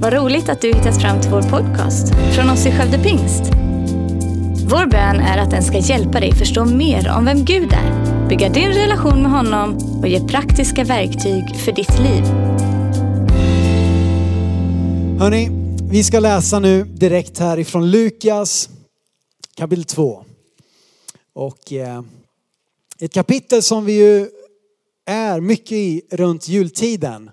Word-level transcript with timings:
Vad 0.00 0.12
roligt 0.12 0.48
att 0.48 0.60
du 0.60 0.68
hittat 0.68 1.00
fram 1.00 1.20
till 1.20 1.30
vår 1.30 1.42
podcast 1.42 2.14
från 2.34 2.50
oss 2.50 2.66
i 2.66 2.70
Skövde 2.70 2.98
Pingst. 2.98 3.42
Vår 4.70 4.86
bön 4.86 5.16
är 5.20 5.38
att 5.38 5.50
den 5.50 5.62
ska 5.62 5.78
hjälpa 5.78 6.20
dig 6.20 6.34
förstå 6.34 6.64
mer 6.64 7.08
om 7.16 7.24
vem 7.24 7.44
Gud 7.44 7.72
är, 7.72 8.28
bygga 8.28 8.48
din 8.48 8.68
relation 8.68 9.22
med 9.22 9.30
honom 9.30 9.76
och 10.00 10.08
ge 10.08 10.20
praktiska 10.20 10.84
verktyg 10.84 11.56
för 11.56 11.72
ditt 11.72 11.98
liv. 11.98 12.24
Hörni, 15.20 15.48
vi 15.90 16.04
ska 16.04 16.20
läsa 16.20 16.58
nu 16.58 16.84
direkt 16.84 17.38
härifrån 17.38 17.90
Lukas 17.90 18.68
kapitel 19.56 19.84
2. 19.84 20.24
Och 21.34 21.72
eh, 21.72 22.02
ett 23.00 23.12
kapitel 23.12 23.62
som 23.62 23.84
vi 23.84 23.92
ju 23.92 24.28
är 25.06 25.40
mycket 25.40 25.72
i 25.72 26.02
runt 26.10 26.48
jultiden. 26.48 27.30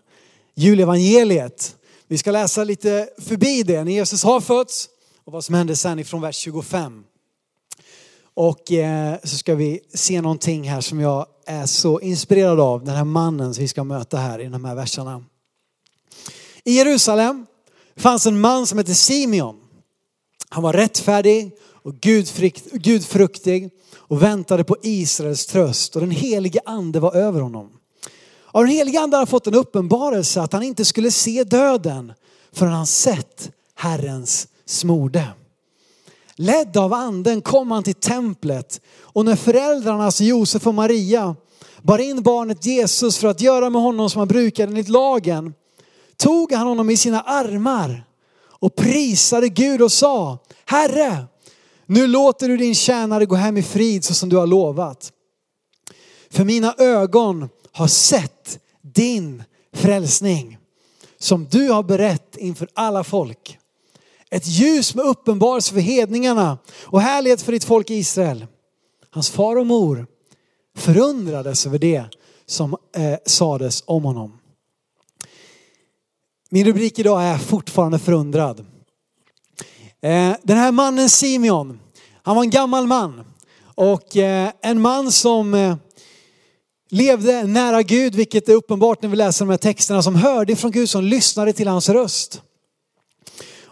Julevangeliet. 0.55 1.76
Vi 2.08 2.18
ska 2.18 2.32
läsa 2.32 2.64
lite 2.64 3.09
förbi 3.18 3.64
det, 3.64 3.84
när 3.84 3.91
Jesus 3.91 4.23
har 4.23 4.41
fötts 4.41 4.90
och 5.23 5.34
vad 5.34 5.44
som 5.44 5.55
hände 5.55 5.76
sen 5.76 6.00
ifrån 6.00 6.22
vers 6.22 6.36
25. 6.36 7.04
Och 8.34 8.72
eh, 8.72 9.16
så 9.23 9.38
ska 9.38 9.55
vi 9.55 9.80
se 9.94 10.22
någonting 10.22 10.70
här 10.70 10.82
som 10.82 10.99
jag 10.99 11.26
är 11.46 11.66
så 11.66 11.99
inspirerad 11.99 12.60
av, 12.60 12.84
den 12.84 12.96
här 12.96 13.04
mannen 13.04 13.54
som 13.54 13.62
vi 13.62 13.68
ska 13.68 13.84
möta 13.84 14.18
här 14.18 14.40
i 14.40 14.48
de 14.48 14.66
här 14.66 14.76
verserna. 14.76 15.23
I 16.63 16.72
Jerusalem 16.72 17.46
fanns 17.96 18.26
en 18.26 18.40
man 18.40 18.68
som 18.68 18.77
hette 18.77 18.96
Simeon. 18.96 19.55
Han 20.49 20.63
var 20.63 20.74
rättfärdig 20.74 21.52
och 21.62 21.96
gudfruktig 22.72 23.70
och 23.96 24.24
väntade 24.24 24.63
på 24.63 24.77
Israels 24.84 25.46
tröst 25.46 25.96
och 25.96 26.02
den 26.02 26.12
helige 26.12 26.60
ande 26.66 26.99
var 26.99 27.16
över 27.16 27.41
honom. 27.41 27.72
Av 28.55 28.62
den 28.64 28.72
helige 28.72 29.00
ande 29.00 29.16
hade 29.16 29.22
han 29.22 29.27
fått 29.27 29.48
en 29.48 29.55
uppenbarelse 29.55 30.41
att 30.41 30.54
han 30.54 30.63
inte 30.63 30.86
skulle 30.86 31.12
se 31.12 31.44
döden 31.44 32.13
förrän 32.54 32.74
han 32.74 32.85
sett 32.85 33.52
Herrens 33.76 34.48
smorde. 34.66 35.27
Ledd 36.35 36.77
av 36.77 36.94
anden 36.94 37.41
kom 37.41 37.71
han 37.71 37.84
till 37.84 37.94
templet 37.94 38.82
och 39.02 39.26
när 39.26 39.35
föräldrarna, 39.35 40.05
alltså 40.05 40.24
Josef 40.24 40.68
och 40.68 40.74
Maria, 40.74 41.35
bar 41.82 41.99
in 41.99 42.24
barnet 42.24 42.66
Jesus 42.66 43.18
för 43.18 43.27
att 43.27 43.41
göra 43.41 43.70
med 43.70 43.82
honom 43.82 44.10
som 44.10 44.20
han 44.20 44.27
brukade 44.27 44.70
enligt 44.70 44.90
lagen, 44.90 45.54
tog 46.18 46.51
han 46.51 46.68
honom 46.68 46.90
i 46.90 46.98
sina 46.98 47.22
armar 47.22 48.04
och 48.40 48.76
prisade 48.76 49.49
Gud 49.49 49.82
och 49.82 49.91
sa, 49.91 50.38
Herre, 50.66 51.26
nu 51.85 52.07
låter 52.07 52.48
du 52.48 52.57
din 52.57 52.76
tjänare 52.76 53.26
gå 53.26 53.35
hem 53.35 53.57
i 53.57 53.63
frid 53.63 54.04
så 54.04 54.13
som 54.13 54.29
du 54.29 54.38
har 54.38 54.48
lovat. 54.48 55.12
För 56.29 56.44
mina 56.44 56.76
ögon 56.77 57.49
har 57.76 57.87
sett 57.87 58.59
din 58.81 59.43
frälsning 59.73 60.57
som 61.18 61.45
du 61.45 61.71
har 61.71 61.84
berett 61.84 62.37
inför 62.37 62.67
alla 62.73 63.04
folk. 63.04 63.57
Ett 64.29 64.47
ljus 64.47 64.95
med 64.95 65.06
uppenbarelse 65.06 65.73
för 65.73 65.79
hedningarna 65.79 66.57
och 66.84 67.01
härlighet 67.01 67.41
för 67.41 67.51
ditt 67.51 67.63
folk 67.63 67.90
Israel. 67.90 68.47
Hans 69.09 69.29
far 69.29 69.56
och 69.56 69.66
mor 69.66 70.07
förundrades 70.78 71.66
över 71.66 71.79
det 71.79 72.06
som 72.45 72.78
eh, 72.95 73.17
sades 73.25 73.84
om 73.85 74.03
honom. 74.03 74.39
Min 76.50 76.66
rubrik 76.66 77.00
idag 77.00 77.23
är 77.23 77.38
fortfarande 77.38 78.00
förundrad. 78.00 78.59
Eh, 80.01 80.35
den 80.44 80.57
här 80.57 80.72
mannen 80.72 81.09
Simeon, 81.09 81.79
han 82.23 82.35
var 82.35 82.44
en 82.44 82.50
gammal 82.50 82.88
man 82.88 83.23
och 83.75 84.17
eh, 84.17 84.51
en 84.62 84.81
man 84.81 85.12
som 85.12 85.53
eh, 85.53 85.75
levde 86.96 87.44
nära 87.44 87.81
Gud, 87.81 88.16
vilket 88.16 88.50
är 88.50 88.53
uppenbart 88.53 89.01
när 89.01 89.09
vi 89.09 89.16
läser 89.16 89.46
de 89.46 89.51
här 89.51 89.57
texterna, 89.57 90.01
som 90.01 90.16
hörde 90.16 90.53
ifrån 90.53 90.72
Gud, 90.72 90.90
som 90.90 91.03
lyssnade 91.03 91.53
till 91.53 91.68
hans 91.68 91.90
röst. 91.90 92.41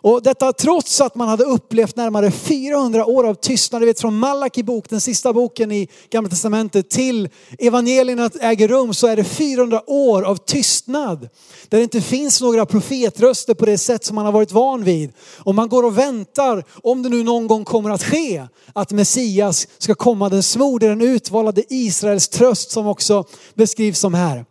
Och 0.04 0.24
detta 0.24 0.54
trots 0.54 1.02
att 1.02 1.16
man 1.16 1.28
hade 1.28 1.44
upplevt 1.44 1.96
närmare 1.96 2.32
400 2.32 3.06
år 3.06 3.28
av 3.28 3.34
tystnad. 3.34 3.82
Du 3.82 3.86
vet 3.86 4.00
från 4.00 4.20
Malaki 4.20 4.64
bok, 4.64 4.90
den 4.90 5.02
sista 5.02 5.34
boken 5.34 5.72
i 5.72 5.88
Gamla 6.10 6.30
Testamentet, 6.30 6.90
till 6.90 7.30
evangelierna 7.60 8.30
äger 8.42 8.68
rum 8.68 8.94
så 8.94 9.08
är 9.08 9.16
det 9.16 9.24
400 9.24 9.82
år 9.88 10.24
av 10.24 10.36
tystnad. 10.36 11.30
Där 11.70 11.78
det 11.78 11.84
inte 11.84 12.02
finns 12.02 12.42
några 12.42 12.66
profetröster 12.66 13.54
på 13.54 13.66
det 13.66 13.78
sätt 13.78 14.06
som 14.06 14.16
man 14.16 14.26
har 14.26 14.32
varit 14.32 14.52
van 14.52 14.84
vid. 14.84 15.14
Och 15.38 15.56
man 15.56 15.70
går 15.70 15.84
och 15.84 15.98
väntar, 15.98 16.64
om 16.84 17.04
det 17.04 17.10
nu 17.10 17.24
någon 17.24 17.48
gång 17.48 17.66
kommer 17.66 17.90
att 17.90 18.04
ske, 18.04 18.44
att 18.74 18.92
Messias 18.92 19.68
ska 19.78 19.96
komma, 19.96 20.30
den 20.30 20.44
smorde, 20.44 20.88
den 20.88 21.02
utvalade 21.02 21.64
Israels 21.70 22.30
tröst 22.30 22.72
som 22.72 22.88
också 22.88 23.24
beskrivs 23.56 24.00
som 24.00 24.14
här. 24.14 24.46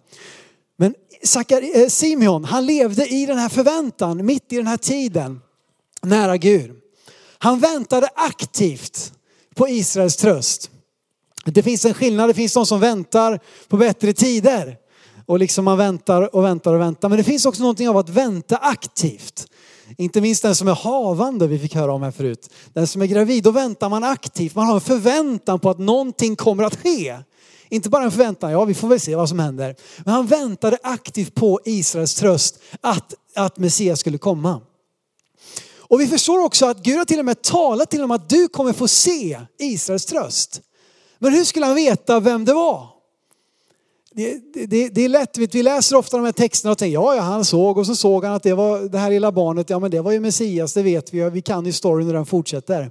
Eh, 1.74 1.88
Simeon, 1.88 2.44
han 2.44 2.66
levde 2.66 3.06
i 3.06 3.26
den 3.26 3.38
här 3.38 3.48
förväntan, 3.48 4.26
mitt 4.26 4.52
i 4.52 4.56
den 4.56 4.66
här 4.66 4.76
tiden, 4.76 5.40
nära 6.02 6.36
Gud. 6.36 6.70
Han 7.38 7.60
väntade 7.60 8.08
aktivt 8.14 9.12
på 9.54 9.68
Israels 9.68 10.16
tröst. 10.16 10.70
Det 11.44 11.62
finns 11.62 11.84
en 11.84 11.94
skillnad, 11.94 12.30
det 12.30 12.34
finns 12.34 12.54
de 12.54 12.66
som 12.66 12.80
väntar 12.80 13.40
på 13.68 13.76
bättre 13.76 14.12
tider. 14.12 14.76
Och 15.26 15.38
liksom 15.38 15.64
man 15.64 15.78
väntar 15.78 16.34
och 16.36 16.44
väntar 16.44 16.74
och 16.74 16.80
väntar. 16.80 17.08
Men 17.08 17.18
det 17.18 17.24
finns 17.24 17.46
också 17.46 17.62
någonting 17.62 17.88
av 17.88 17.96
att 17.96 18.08
vänta 18.08 18.56
aktivt. 18.56 19.46
Inte 19.98 20.20
minst 20.20 20.42
den 20.42 20.54
som 20.54 20.68
är 20.68 20.74
havande, 20.74 21.46
vi 21.46 21.58
fick 21.58 21.74
höra 21.74 21.92
om 21.92 22.02
här 22.02 22.10
förut. 22.10 22.50
Den 22.72 22.86
som 22.86 23.02
är 23.02 23.06
gravid, 23.06 23.44
då 23.44 23.50
väntar 23.50 23.88
man 23.88 24.04
aktivt. 24.04 24.54
Man 24.54 24.66
har 24.66 24.74
en 24.74 24.80
förväntan 24.80 25.60
på 25.60 25.70
att 25.70 25.78
någonting 25.78 26.36
kommer 26.36 26.64
att 26.64 26.76
ske. 26.82 27.16
Inte 27.72 27.88
bara 27.88 28.04
en 28.04 28.10
förväntan, 28.10 28.52
ja 28.52 28.64
vi 28.64 28.74
får 28.74 28.88
väl 28.88 29.00
se 29.00 29.16
vad 29.16 29.28
som 29.28 29.38
händer. 29.38 29.76
Men 30.04 30.14
han 30.14 30.26
väntade 30.26 30.78
aktivt 30.82 31.34
på 31.34 31.60
Israels 31.64 32.14
tröst 32.14 32.58
att, 32.80 33.14
att 33.34 33.58
Messias 33.58 34.00
skulle 34.00 34.18
komma. 34.18 34.60
Och 35.78 36.00
vi 36.00 36.06
förstår 36.06 36.44
också 36.44 36.66
att 36.66 36.82
Gud 36.82 36.98
har 36.98 37.04
till 37.04 37.18
och 37.18 37.24
med 37.24 37.42
talat 37.42 37.90
till 37.90 38.00
honom 38.00 38.10
att 38.10 38.28
du 38.28 38.48
kommer 38.48 38.72
få 38.72 38.88
se 38.88 39.40
Israels 39.58 40.06
tröst. 40.06 40.60
Men 41.18 41.32
hur 41.32 41.44
skulle 41.44 41.66
han 41.66 41.74
veta 41.74 42.20
vem 42.20 42.44
det 42.44 42.54
var? 42.54 42.86
Det, 44.10 44.40
det, 44.66 44.88
det 44.88 45.04
är 45.04 45.08
lätt, 45.08 45.38
vi 45.38 45.62
läser 45.62 45.96
ofta 45.96 46.16
de 46.16 46.24
här 46.24 46.32
texterna 46.32 46.72
och 46.72 46.78
tänker 46.78 46.94
ja, 46.94 47.14
ja, 47.14 47.22
han 47.22 47.44
såg 47.44 47.78
och 47.78 47.86
så 47.86 47.96
såg 47.96 48.24
han 48.24 48.34
att 48.34 48.42
det 48.42 48.54
var 48.54 48.80
det 48.80 48.98
här 48.98 49.10
lilla 49.10 49.32
barnet, 49.32 49.70
ja 49.70 49.78
men 49.78 49.90
det 49.90 50.00
var 50.00 50.12
ju 50.12 50.20
Messias, 50.20 50.74
det 50.74 50.82
vet 50.82 51.14
vi, 51.14 51.30
vi 51.30 51.42
kan 51.42 51.66
ju 51.66 51.72
storyn 51.72 52.06
och 52.08 52.14
den 52.14 52.26
fortsätter. 52.26 52.90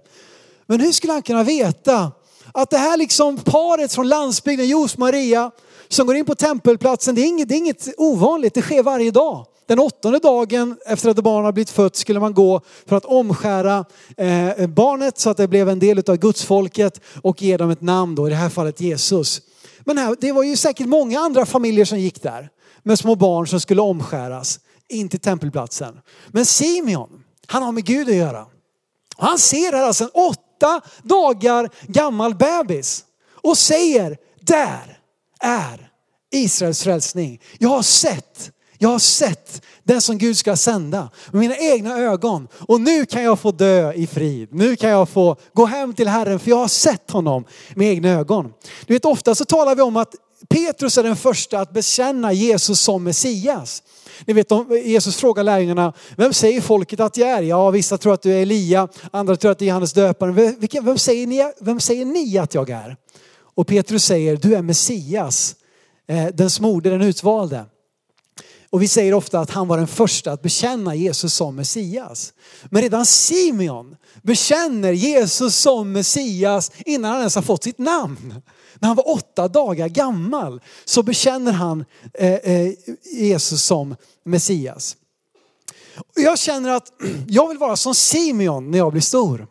Men 0.65 0.79
hur 0.79 0.91
skulle 0.91 1.13
han 1.13 1.21
kunna 1.21 1.43
veta 1.43 2.11
att 2.53 2.69
det 2.69 2.77
här 2.77 2.97
liksom 2.97 3.37
paret 3.37 3.93
från 3.93 4.07
landsbygden, 4.07 4.67
Jos 4.67 4.97
Maria, 4.97 5.51
som 5.87 6.07
går 6.07 6.15
in 6.15 6.25
på 6.25 6.35
tempelplatsen, 6.35 7.15
det 7.15 7.21
är, 7.21 7.27
inget, 7.27 7.49
det 7.49 7.55
är 7.55 7.57
inget 7.57 7.87
ovanligt, 7.97 8.53
det 8.53 8.61
sker 8.61 8.83
varje 8.83 9.11
dag. 9.11 9.45
Den 9.67 9.79
åttonde 9.79 10.19
dagen 10.19 10.77
efter 10.85 11.09
att 11.09 11.15
barnet 11.15 11.45
har 11.45 11.51
blivit 11.51 11.69
fött 11.69 11.95
skulle 11.95 12.19
man 12.19 12.33
gå 12.33 12.61
för 12.85 12.95
att 12.95 13.05
omskära 13.05 13.85
eh, 14.17 14.67
barnet 14.67 15.19
så 15.19 15.29
att 15.29 15.37
det 15.37 15.47
blev 15.47 15.69
en 15.69 15.79
del 15.79 16.03
av 16.09 16.17
gudsfolket 16.17 17.01
och 17.21 17.41
ge 17.41 17.57
dem 17.57 17.69
ett 17.69 17.81
namn 17.81 18.15
då, 18.15 18.27
i 18.27 18.29
det 18.29 18.35
här 18.35 18.49
fallet 18.49 18.81
Jesus. 18.81 19.41
Men 19.79 19.97
här, 19.97 20.15
det 20.21 20.31
var 20.31 20.43
ju 20.43 20.55
säkert 20.55 20.87
många 20.87 21.19
andra 21.19 21.45
familjer 21.45 21.85
som 21.85 21.99
gick 21.99 22.23
där 22.23 22.49
med 22.83 22.99
små 22.99 23.15
barn 23.15 23.47
som 23.47 23.59
skulle 23.59 23.81
omskäras 23.81 24.59
in 24.89 25.09
till 25.09 25.19
tempelplatsen. 25.19 25.99
Men 26.27 26.45
Simeon, 26.45 27.23
han 27.47 27.63
har 27.63 27.71
med 27.71 27.85
Gud 27.85 28.09
att 28.09 28.15
göra. 28.15 28.45
Och 29.17 29.25
han 29.25 29.39
ser 29.39 29.71
här 29.71 29.83
alltså 29.83 30.03
en 30.03 30.09
åtta 30.13 30.50
dagar 31.03 31.69
gammal 31.87 32.35
bebis 32.35 33.03
och 33.43 33.57
säger, 33.57 34.17
där 34.41 34.99
är 35.39 35.89
Israels 36.31 36.83
frälsning. 36.83 37.41
Jag 37.59 37.69
har 37.69 37.81
sett, 37.81 38.51
jag 38.77 38.89
har 38.89 38.99
sett 38.99 39.61
den 39.83 40.01
som 40.01 40.17
Gud 40.17 40.37
ska 40.37 40.55
sända 40.55 41.09
med 41.31 41.39
mina 41.39 41.57
egna 41.57 41.97
ögon. 41.97 42.47
Och 42.53 42.81
nu 42.81 43.05
kan 43.05 43.23
jag 43.23 43.39
få 43.39 43.51
dö 43.51 43.93
i 43.93 44.07
frid. 44.07 44.49
Nu 44.51 44.75
kan 44.75 44.89
jag 44.89 45.09
få 45.09 45.35
gå 45.53 45.65
hem 45.65 45.93
till 45.93 46.07
Herren 46.07 46.39
för 46.39 46.49
jag 46.49 46.57
har 46.57 46.67
sett 46.67 47.11
honom 47.11 47.45
med 47.75 47.87
egna 47.87 48.09
ögon. 48.09 48.53
Du 48.85 48.93
vet 48.93 49.05
ofta 49.05 49.35
så 49.35 49.45
talar 49.45 49.75
vi 49.75 49.81
om 49.81 49.97
att 49.97 50.15
Petrus 50.49 50.97
är 50.97 51.03
den 51.03 51.15
första 51.15 51.59
att 51.59 51.73
bekänna 51.73 52.33
Jesus 52.33 52.81
som 52.81 53.03
Messias. 53.03 53.83
Ni 54.25 54.33
vet 54.33 54.51
Jesus 54.85 55.15
frågar 55.15 55.43
lärjungarna, 55.43 55.93
vem 56.17 56.33
säger 56.33 56.61
folket 56.61 56.99
att 56.99 57.17
jag 57.17 57.29
är? 57.29 57.41
Ja, 57.41 57.69
vissa 57.69 57.97
tror 57.97 58.13
att 58.13 58.21
du 58.21 58.31
är 58.33 58.41
Elia, 58.41 58.87
andra 59.11 59.35
tror 59.35 59.51
att 59.51 59.59
du 59.59 59.65
är 59.65 59.69
Johannes 59.69 59.93
döparen. 59.93 60.57
Vem 60.83 60.97
säger 60.97 61.27
ni, 61.27 61.51
vem 61.59 61.79
säger 61.79 62.05
ni 62.05 62.37
att 62.37 62.53
jag 62.53 62.69
är? 62.69 62.97
Och 63.55 63.67
Petrus 63.67 64.05
säger, 64.05 64.37
du 64.37 64.55
är 64.55 64.61
Messias, 64.61 65.55
eh, 66.07 66.25
den 66.25 66.49
smorde, 66.49 66.89
den 66.89 67.01
utvalde. 67.01 67.65
Och 68.71 68.81
vi 68.81 68.87
säger 68.87 69.13
ofta 69.13 69.39
att 69.39 69.49
han 69.49 69.67
var 69.67 69.77
den 69.77 69.87
första 69.87 70.31
att 70.31 70.41
bekänna 70.41 70.95
Jesus 70.95 71.33
som 71.33 71.55
Messias. 71.55 72.33
Men 72.69 72.81
redan 72.81 73.05
Simeon 73.05 73.95
bekänner 74.21 74.91
Jesus 74.91 75.55
som 75.55 75.91
Messias 75.91 76.71
innan 76.85 77.11
han 77.11 77.19
ens 77.19 77.35
har 77.35 77.41
fått 77.41 77.63
sitt 77.63 77.77
namn. 77.77 78.41
När 78.79 78.87
han 78.87 78.95
var 78.95 79.09
åtta 79.09 79.47
dagar 79.47 79.87
gammal 79.87 80.61
så 80.85 81.03
bekänner 81.03 81.51
han 81.51 81.85
eh, 82.13 82.33
eh, 82.33 82.73
Jesus 83.03 83.63
som 83.63 83.95
Messias. 84.25 84.97
Jag 86.15 86.39
känner 86.39 86.69
att 86.69 86.91
jag 87.27 87.47
vill 87.47 87.57
vara 87.57 87.75
som 87.75 87.95
Simeon 87.95 88.71
när 88.71 88.77
jag 88.77 88.91
blir 88.91 89.01
stor. 89.01 89.47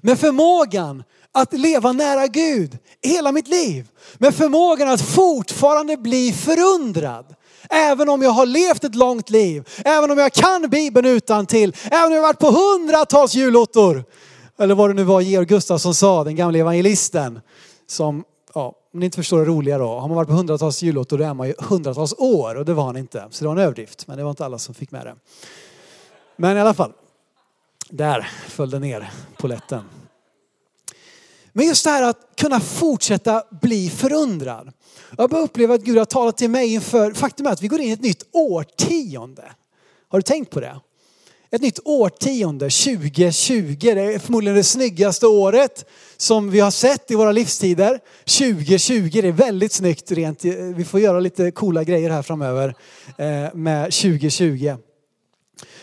Med 0.00 0.18
förmågan 0.18 1.04
att 1.32 1.52
leva 1.52 1.92
nära 1.92 2.26
Gud 2.26 2.78
hela 3.02 3.32
mitt 3.32 3.48
liv. 3.48 3.88
Med 4.18 4.34
förmågan 4.34 4.88
att 4.88 5.02
fortfarande 5.02 5.96
bli 5.96 6.32
förundrad 6.32 7.34
Även 7.72 8.08
om 8.08 8.22
jag 8.22 8.30
har 8.30 8.46
levt 8.46 8.84
ett 8.84 8.94
långt 8.94 9.30
liv, 9.30 9.68
även 9.84 10.10
om 10.10 10.18
jag 10.18 10.32
kan 10.32 10.70
Bibeln 10.70 11.06
utan 11.06 11.46
till, 11.46 11.76
även 11.84 12.06
om 12.06 12.12
jag 12.12 12.20
har 12.20 12.28
varit 12.28 12.38
på 12.38 12.50
hundratals 12.50 13.34
julottor. 13.34 14.04
Eller 14.58 14.74
vad 14.74 14.90
det 14.90 14.94
nu 14.94 15.04
var 15.04 15.20
Georg 15.20 15.46
Gustafsson 15.46 15.94
sa, 15.94 16.24
den 16.24 16.36
gamle 16.36 16.58
evangelisten. 16.58 17.40
Som, 17.86 18.24
ja, 18.54 18.74
om 18.94 19.00
ni 19.00 19.06
inte 19.06 19.16
förstår 19.16 19.38
det 19.38 19.44
roliga 19.44 19.78
då. 19.78 19.88
Har 19.98 20.08
man 20.08 20.16
varit 20.16 20.28
på 20.28 20.34
hundratals 20.34 20.82
julottor 20.82 21.18
då 21.18 21.24
är 21.24 21.34
man 21.34 21.46
ju 21.46 21.54
hundratals 21.58 22.14
år 22.18 22.54
och 22.54 22.64
det 22.64 22.74
var 22.74 22.84
han 22.84 22.96
inte. 22.96 23.26
Så 23.30 23.44
det 23.44 23.48
var 23.48 23.56
en 23.56 23.62
överdrift, 23.62 24.06
men 24.06 24.16
det 24.16 24.22
var 24.24 24.30
inte 24.30 24.44
alla 24.44 24.58
som 24.58 24.74
fick 24.74 24.90
med 24.90 25.06
det. 25.06 25.14
Men 26.36 26.56
i 26.56 26.60
alla 26.60 26.74
fall, 26.74 26.92
där 27.90 28.30
föll 28.48 28.70
det 28.70 28.78
ner 28.78 29.10
på 29.38 29.46
lätten. 29.46 29.82
Men 31.52 31.66
just 31.66 31.84
det 31.84 31.90
här 31.90 32.02
att 32.02 32.18
kunna 32.36 32.60
fortsätta 32.60 33.42
bli 33.50 33.90
förundrad. 33.90 34.72
Jag 35.18 35.30
börjar 35.30 35.44
uppleva 35.44 35.74
att 35.74 35.82
Gud 35.82 35.98
har 35.98 36.04
talat 36.04 36.36
till 36.36 36.50
mig 36.50 36.74
inför, 36.74 37.12
faktum 37.12 37.46
är 37.46 37.50
att 37.50 37.62
vi 37.62 37.68
går 37.68 37.80
in 37.80 37.88
i 37.88 37.92
ett 37.92 38.02
nytt 38.02 38.22
årtionde. 38.32 39.52
Har 40.08 40.18
du 40.18 40.22
tänkt 40.22 40.50
på 40.50 40.60
det? 40.60 40.80
Ett 41.50 41.62
nytt 41.62 41.78
årtionde, 41.84 42.64
2020, 42.64 43.76
det 43.80 43.90
är 43.90 44.18
förmodligen 44.18 44.56
det 44.56 44.64
snyggaste 44.64 45.26
året 45.26 45.84
som 46.16 46.50
vi 46.50 46.60
har 46.60 46.70
sett 46.70 47.10
i 47.10 47.14
våra 47.14 47.32
livstider. 47.32 48.00
2020, 48.24 49.10
det 49.12 49.28
är 49.28 49.32
väldigt 49.32 49.72
snyggt 49.72 50.10
rent, 50.10 50.44
vi 50.44 50.84
får 50.84 51.00
göra 51.00 51.20
lite 51.20 51.50
coola 51.50 51.84
grejer 51.84 52.10
här 52.10 52.22
framöver 52.22 52.74
eh, 53.18 53.54
med 53.54 53.84
2020. 53.84 54.76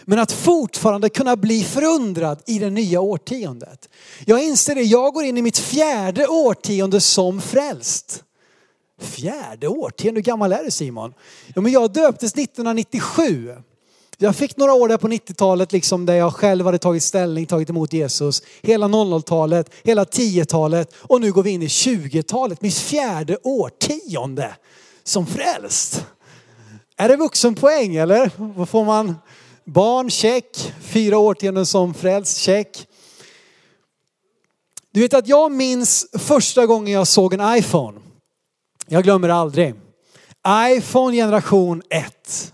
Men 0.05 0.19
att 0.19 0.31
fortfarande 0.31 1.09
kunna 1.09 1.35
bli 1.35 1.63
förundrad 1.63 2.41
i 2.47 2.59
det 2.59 2.69
nya 2.69 3.01
årtiondet. 3.01 3.89
Jag 4.25 4.43
inser 4.43 4.75
det, 4.75 4.81
jag 4.81 5.13
går 5.13 5.23
in 5.23 5.37
i 5.37 5.41
mitt 5.41 5.57
fjärde 5.57 6.27
årtionde 6.27 7.01
som 7.01 7.41
frälst. 7.41 8.23
Fjärde 8.99 9.67
årtionde, 9.67 10.17
hur 10.17 10.23
gammal 10.23 10.51
är 10.51 10.63
du 10.63 10.71
Simon? 10.71 11.13
Ja, 11.55 11.61
men 11.61 11.71
jag 11.71 11.93
döptes 11.93 12.33
1997. 12.33 13.55
Jag 14.21 14.35
fick 14.35 14.57
några 14.57 14.73
år 14.73 14.87
där 14.87 14.97
på 14.97 15.07
90-talet 15.07 15.71
liksom 15.71 16.05
där 16.05 16.15
jag 16.15 16.33
själv 16.33 16.65
hade 16.65 16.77
tagit 16.77 17.03
ställning, 17.03 17.45
tagit 17.45 17.69
emot 17.69 17.93
Jesus. 17.93 18.43
Hela 18.61 18.87
00-talet, 18.87 19.69
hela 19.83 20.03
10-talet 20.03 20.93
och 20.97 21.21
nu 21.21 21.31
går 21.31 21.43
vi 21.43 21.49
in 21.49 21.63
i 21.63 21.67
20-talet, 21.67 22.61
mitt 22.61 22.77
fjärde 22.77 23.37
årtionde 23.43 24.55
som 25.03 25.27
frälst. 25.27 26.05
Är 26.97 27.09
det 27.09 27.15
vuxenpoäng 27.15 27.95
eller? 27.95 28.31
Vad 28.37 28.69
får 28.69 28.85
man? 28.85 29.15
Barn, 29.65 30.09
check. 30.09 30.73
Fyra 30.81 31.17
årtionden 31.17 31.65
som 31.65 31.93
frälst, 31.93 32.37
check. 32.37 32.87
Du 34.91 35.01
vet 35.01 35.13
att 35.13 35.27
jag 35.27 35.51
minns 35.51 36.07
första 36.13 36.65
gången 36.65 36.93
jag 36.93 37.07
såg 37.07 37.33
en 37.33 37.57
iPhone. 37.57 37.99
Jag 38.91 39.03
glömmer 39.03 39.29
aldrig. 39.29 39.75
iPhone 40.77 41.15
generation 41.15 41.81
1. 41.89 42.53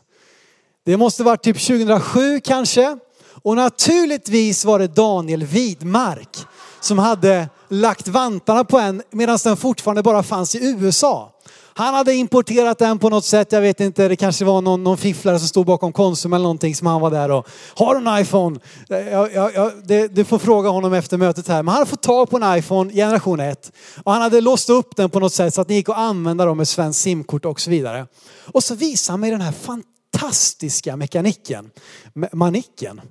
Det 0.85 0.97
måste 0.97 1.23
varit 1.23 1.43
typ 1.43 1.67
2007 1.67 2.39
kanske. 2.39 2.97
Och 3.43 3.55
naturligtvis 3.55 4.65
var 4.65 4.79
det 4.79 4.87
Daniel 4.87 5.43
Widmark 5.43 6.37
som 6.79 6.99
hade 6.99 7.49
lagt 7.69 8.07
vantarna 8.07 8.63
på 8.63 8.79
en 8.79 9.01
medan 9.11 9.37
den 9.43 9.57
fortfarande 9.57 10.03
bara 10.03 10.23
fanns 10.23 10.55
i 10.55 10.75
USA. 10.79 11.31
Han 11.77 11.93
hade 11.93 12.13
importerat 12.13 12.77
den 12.77 12.99
på 12.99 13.09
något 13.09 13.25
sätt, 13.25 13.51
jag 13.51 13.61
vet 13.61 13.79
inte, 13.79 14.07
det 14.07 14.15
kanske 14.15 14.45
var 14.45 14.61
någon, 14.61 14.83
någon 14.83 14.97
fifflare 14.97 15.39
som 15.39 15.47
stod 15.47 15.65
bakom 15.65 15.93
Konsum 15.93 16.33
eller 16.33 16.43
någonting 16.43 16.75
som 16.75 16.87
han 16.87 17.01
var 17.01 17.11
där 17.11 17.31
och 17.31 17.47
har 17.75 17.95
du 17.95 18.09
en 18.09 18.21
iPhone? 18.21 18.59
Jag, 18.87 19.33
jag, 19.33 19.53
jag, 19.53 19.71
det, 19.83 20.07
du 20.07 20.23
får 20.23 20.39
fråga 20.39 20.69
honom 20.69 20.93
efter 20.93 21.17
mötet 21.17 21.47
här. 21.47 21.63
Men 21.63 21.67
han 21.67 21.75
hade 21.75 21.89
fått 21.89 22.01
tag 22.01 22.29
på 22.29 22.37
en 22.37 22.57
iPhone 22.57 22.93
generation 22.93 23.39
1 23.39 23.71
och 24.03 24.11
han 24.11 24.21
hade 24.21 24.41
låst 24.41 24.69
upp 24.69 24.95
den 24.95 25.09
på 25.09 25.19
något 25.19 25.33
sätt 25.33 25.53
så 25.53 25.61
att 25.61 25.67
det 25.67 25.73
gick 25.73 25.89
att 25.89 25.97
använda 25.97 26.45
dem 26.45 26.57
med 26.57 26.67
svenskt 26.67 27.01
simkort 27.01 27.45
och 27.45 27.61
så 27.61 27.69
vidare. 27.69 28.07
Och 28.45 28.63
så 28.63 28.75
visade 28.75 29.13
han 29.13 29.19
mig 29.19 29.31
den 29.31 29.41
här 29.41 29.51
fantastiska 29.51 30.95
mekaniken, 30.95 31.71
me 32.13 32.29
manicken, 32.33 33.01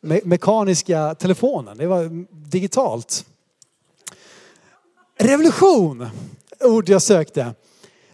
me 0.00 0.20
mekaniska 0.24 1.14
telefonen. 1.14 1.78
Det 1.78 1.86
var 1.86 2.26
digitalt. 2.50 3.24
Revolution, 5.18 6.08
ord 6.60 6.88
jag 6.88 7.02
sökte. 7.02 7.54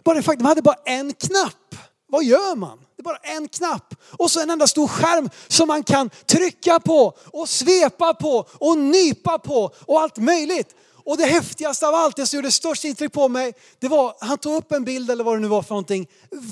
Bara 0.07 0.21
faktum, 0.23 0.43
de 0.43 0.47
hade 0.49 0.61
bara 0.61 0.79
en 0.85 1.13
knapp. 1.13 1.75
Vad 2.07 2.23
gör 2.23 2.55
man? 2.55 2.77
Det 2.77 3.01
är 3.01 3.03
bara 3.03 3.17
en 3.17 3.47
knapp. 3.47 3.95
Och 4.17 4.31
så 4.31 4.41
en 4.41 4.49
enda 4.49 4.67
stor 4.67 4.87
skärm 4.87 5.29
som 5.47 5.67
man 5.67 5.83
kan 5.83 6.09
trycka 6.25 6.79
på 6.79 7.17
och 7.25 7.49
svepa 7.49 8.13
på 8.13 8.47
och 8.53 8.77
nypa 8.77 9.39
på 9.39 9.71
och 9.85 10.01
allt 10.01 10.17
möjligt. 10.17 10.75
Och 11.05 11.17
det 11.17 11.25
häftigaste 11.25 11.87
av 11.87 11.95
allt, 11.95 12.15
det 12.15 12.27
som 12.27 12.37
gjorde 12.37 12.51
störst 12.51 12.83
intryck 12.83 13.13
på 13.13 13.29
mig, 13.29 13.53
det 13.79 13.87
var 13.87 14.15
han 14.19 14.37
tog 14.37 14.55
upp 14.55 14.71
en 14.71 14.83
bild 14.83 15.11
eller 15.11 15.23
vad 15.23 15.35
det 15.35 15.41
nu 15.41 15.47
var 15.47 15.61
för 15.61 15.69
någonting, 15.69 16.07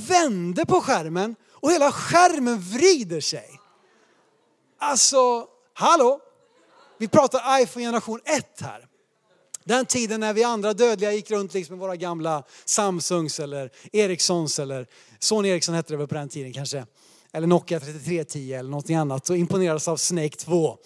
vände 0.07 0.65
på 0.65 0.81
skärmen 0.81 1.35
och 1.51 1.71
hela 1.71 1.91
skärmen 1.91 2.59
vrider 2.59 3.21
sig. 3.21 3.49
Alltså, 4.79 5.45
hallå? 5.73 6.19
Vi 6.97 7.07
pratar 7.07 7.61
iPhone 7.61 7.85
generation 7.85 8.19
1 8.25 8.61
här. 8.61 8.84
Den 9.67 9.85
tiden 9.85 10.19
när 10.19 10.33
vi 10.33 10.43
andra 10.43 10.73
dödliga 10.73 11.13
gick 11.13 11.31
runt 11.31 11.53
liksom 11.53 11.75
med 11.75 11.79
våra 11.79 11.95
gamla 11.95 12.43
Samsungs 12.65 13.39
eller 13.39 13.71
Ericssons 13.91 14.59
eller 14.59 14.87
Sony 15.19 15.49
Ericsson 15.49 15.75
hette 15.75 15.93
det 15.93 15.97
väl 15.97 16.07
på 16.07 16.15
den 16.15 16.29
tiden 16.29 16.53
kanske. 16.53 16.85
Eller 17.33 17.47
Nokia 17.47 17.79
3310 17.79 18.53
eller 18.53 18.69
någonting 18.69 18.95
annat 18.95 19.29
och 19.29 19.37
imponerades 19.37 19.87
av 19.87 19.97
Snake 19.97 20.35
2. 20.37 20.77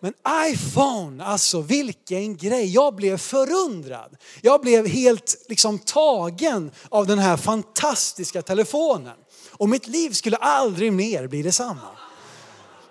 Men 0.00 0.14
iPhone, 0.52 1.24
alltså 1.24 1.60
vilken 1.60 2.36
grej. 2.36 2.74
Jag 2.74 2.94
blev 2.94 3.16
förundrad. 3.16 4.16
Jag 4.42 4.60
blev 4.60 4.86
helt 4.86 5.36
liksom 5.48 5.78
tagen 5.78 6.70
av 6.88 7.06
den 7.06 7.18
här 7.18 7.36
fantastiska 7.36 8.42
telefonen. 8.42 9.16
Och 9.50 9.68
mitt 9.68 9.86
liv 9.86 10.10
skulle 10.10 10.36
aldrig 10.36 10.92
mer 10.92 11.26
bli 11.26 11.42
detsamma. 11.42 11.88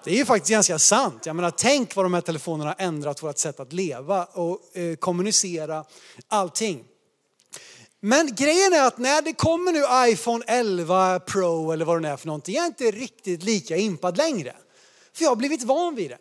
Det 0.04 0.12
är 0.12 0.16
ju 0.16 0.26
faktiskt 0.26 0.52
ganska 0.52 0.80
sant. 0.80 1.26
Jag 1.26 1.36
menar, 1.36 1.52
tänk 1.52 1.96
vad 1.96 2.06
de 2.06 2.14
här 2.14 2.22
telefonerna 2.22 2.70
har 2.70 2.86
ändrat 2.86 3.24
vårt 3.24 3.38
sätt 3.38 3.60
att 3.60 3.74
leva 3.74 4.26
och 4.26 4.78
eh, 4.78 4.96
kommunicera, 4.96 5.86
allting. 6.28 6.84
Men 8.00 8.36
grejen 8.36 8.74
är 8.74 8.88
att 8.88 8.98
när 8.98 9.22
det 9.22 9.34
kommer 9.34 9.72
nu 9.72 10.12
iPhone 10.12 10.46
11 10.48 11.20
Pro 11.20 11.72
eller 11.72 11.86
vad 11.86 12.02
det 12.02 12.10
är 12.10 12.18
för 12.18 12.28
någonting, 12.28 12.56
jag 12.56 12.64
är 12.64 12.68
inte 12.68 12.92
riktigt 12.92 13.44
lika 13.44 13.78
impad 13.78 14.18
längre. 14.18 14.56
För 15.14 15.24
jag 15.24 15.32
har 15.32 15.36
blivit 15.36 15.64
van 15.64 15.96
vid 15.96 16.10
det. 16.10 16.18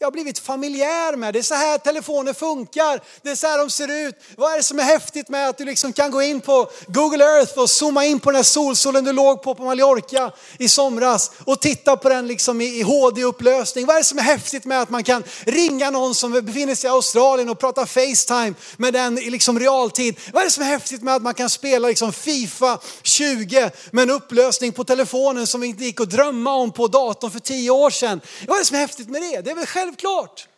Jag 0.00 0.06
har 0.06 0.12
blivit 0.12 0.38
familjär 0.38 1.16
med. 1.16 1.34
Det 1.34 1.38
är 1.38 1.42
så 1.42 1.54
här 1.54 1.78
telefoner 1.78 2.32
funkar. 2.32 3.00
Det 3.22 3.30
är 3.30 3.34
så 3.34 3.46
här 3.46 3.58
de 3.58 3.70
ser 3.70 4.06
ut. 4.08 4.14
Vad 4.36 4.52
är 4.52 4.56
det 4.56 4.62
som 4.62 4.78
är 4.78 4.82
häftigt 4.82 5.28
med 5.28 5.48
att 5.48 5.58
du 5.58 5.64
liksom 5.64 5.92
kan 5.92 6.10
gå 6.10 6.22
in 6.22 6.40
på 6.40 6.70
Google 6.86 7.24
Earth 7.24 7.58
och 7.58 7.70
zooma 7.70 8.04
in 8.04 8.20
på 8.20 8.30
den 8.30 8.36
här 8.36 8.42
solsolen 8.42 9.04
du 9.04 9.12
låg 9.12 9.42
på 9.42 9.54
på 9.54 9.64
Mallorca 9.64 10.32
i 10.58 10.68
somras 10.68 11.30
och 11.44 11.60
titta 11.60 11.96
på 11.96 12.08
den 12.08 12.26
liksom 12.26 12.60
i 12.60 12.82
HD-upplösning. 12.82 13.86
Vad 13.86 13.96
är 13.96 14.00
det 14.00 14.04
som 14.04 14.18
är 14.18 14.22
häftigt 14.22 14.64
med 14.64 14.82
att 14.82 14.90
man 14.90 15.04
kan 15.04 15.24
ringa 15.40 15.90
någon 15.90 16.14
som 16.14 16.32
befinner 16.32 16.74
sig 16.74 16.88
i 16.88 16.90
Australien 16.90 17.48
och 17.48 17.58
prata 17.58 17.86
Facetime 17.86 18.54
med 18.76 18.92
den 18.92 19.18
i 19.18 19.30
liksom 19.30 19.60
realtid? 19.60 20.20
Vad 20.32 20.40
är 20.42 20.46
det 20.46 20.52
som 20.52 20.62
är 20.62 20.68
häftigt 20.68 21.02
med 21.02 21.14
att 21.14 21.22
man 21.22 21.34
kan 21.34 21.50
spela 21.50 21.88
liksom 21.88 22.12
Fifa 22.12 22.78
20 23.02 23.70
med 23.90 24.02
en 24.02 24.10
upplösning 24.10 24.72
på 24.72 24.84
telefonen 24.84 25.46
som 25.46 25.62
inte 25.62 25.84
gick 25.84 26.00
att 26.00 26.10
drömma 26.10 26.54
om 26.54 26.72
på 26.72 26.88
datorn 26.88 27.30
för 27.30 27.40
tio 27.40 27.70
år 27.70 27.90
sedan? 27.90 28.20
Vad 28.46 28.56
är 28.56 28.60
det 28.60 28.66
som 28.66 28.76
är 28.76 28.80
häftigt 28.80 29.08
med 29.08 29.22
det? 29.22 29.40
Det 29.40 29.50
är 29.50 29.54
väl 29.54 29.66
själv 29.66 29.87
självklart. 29.88 30.48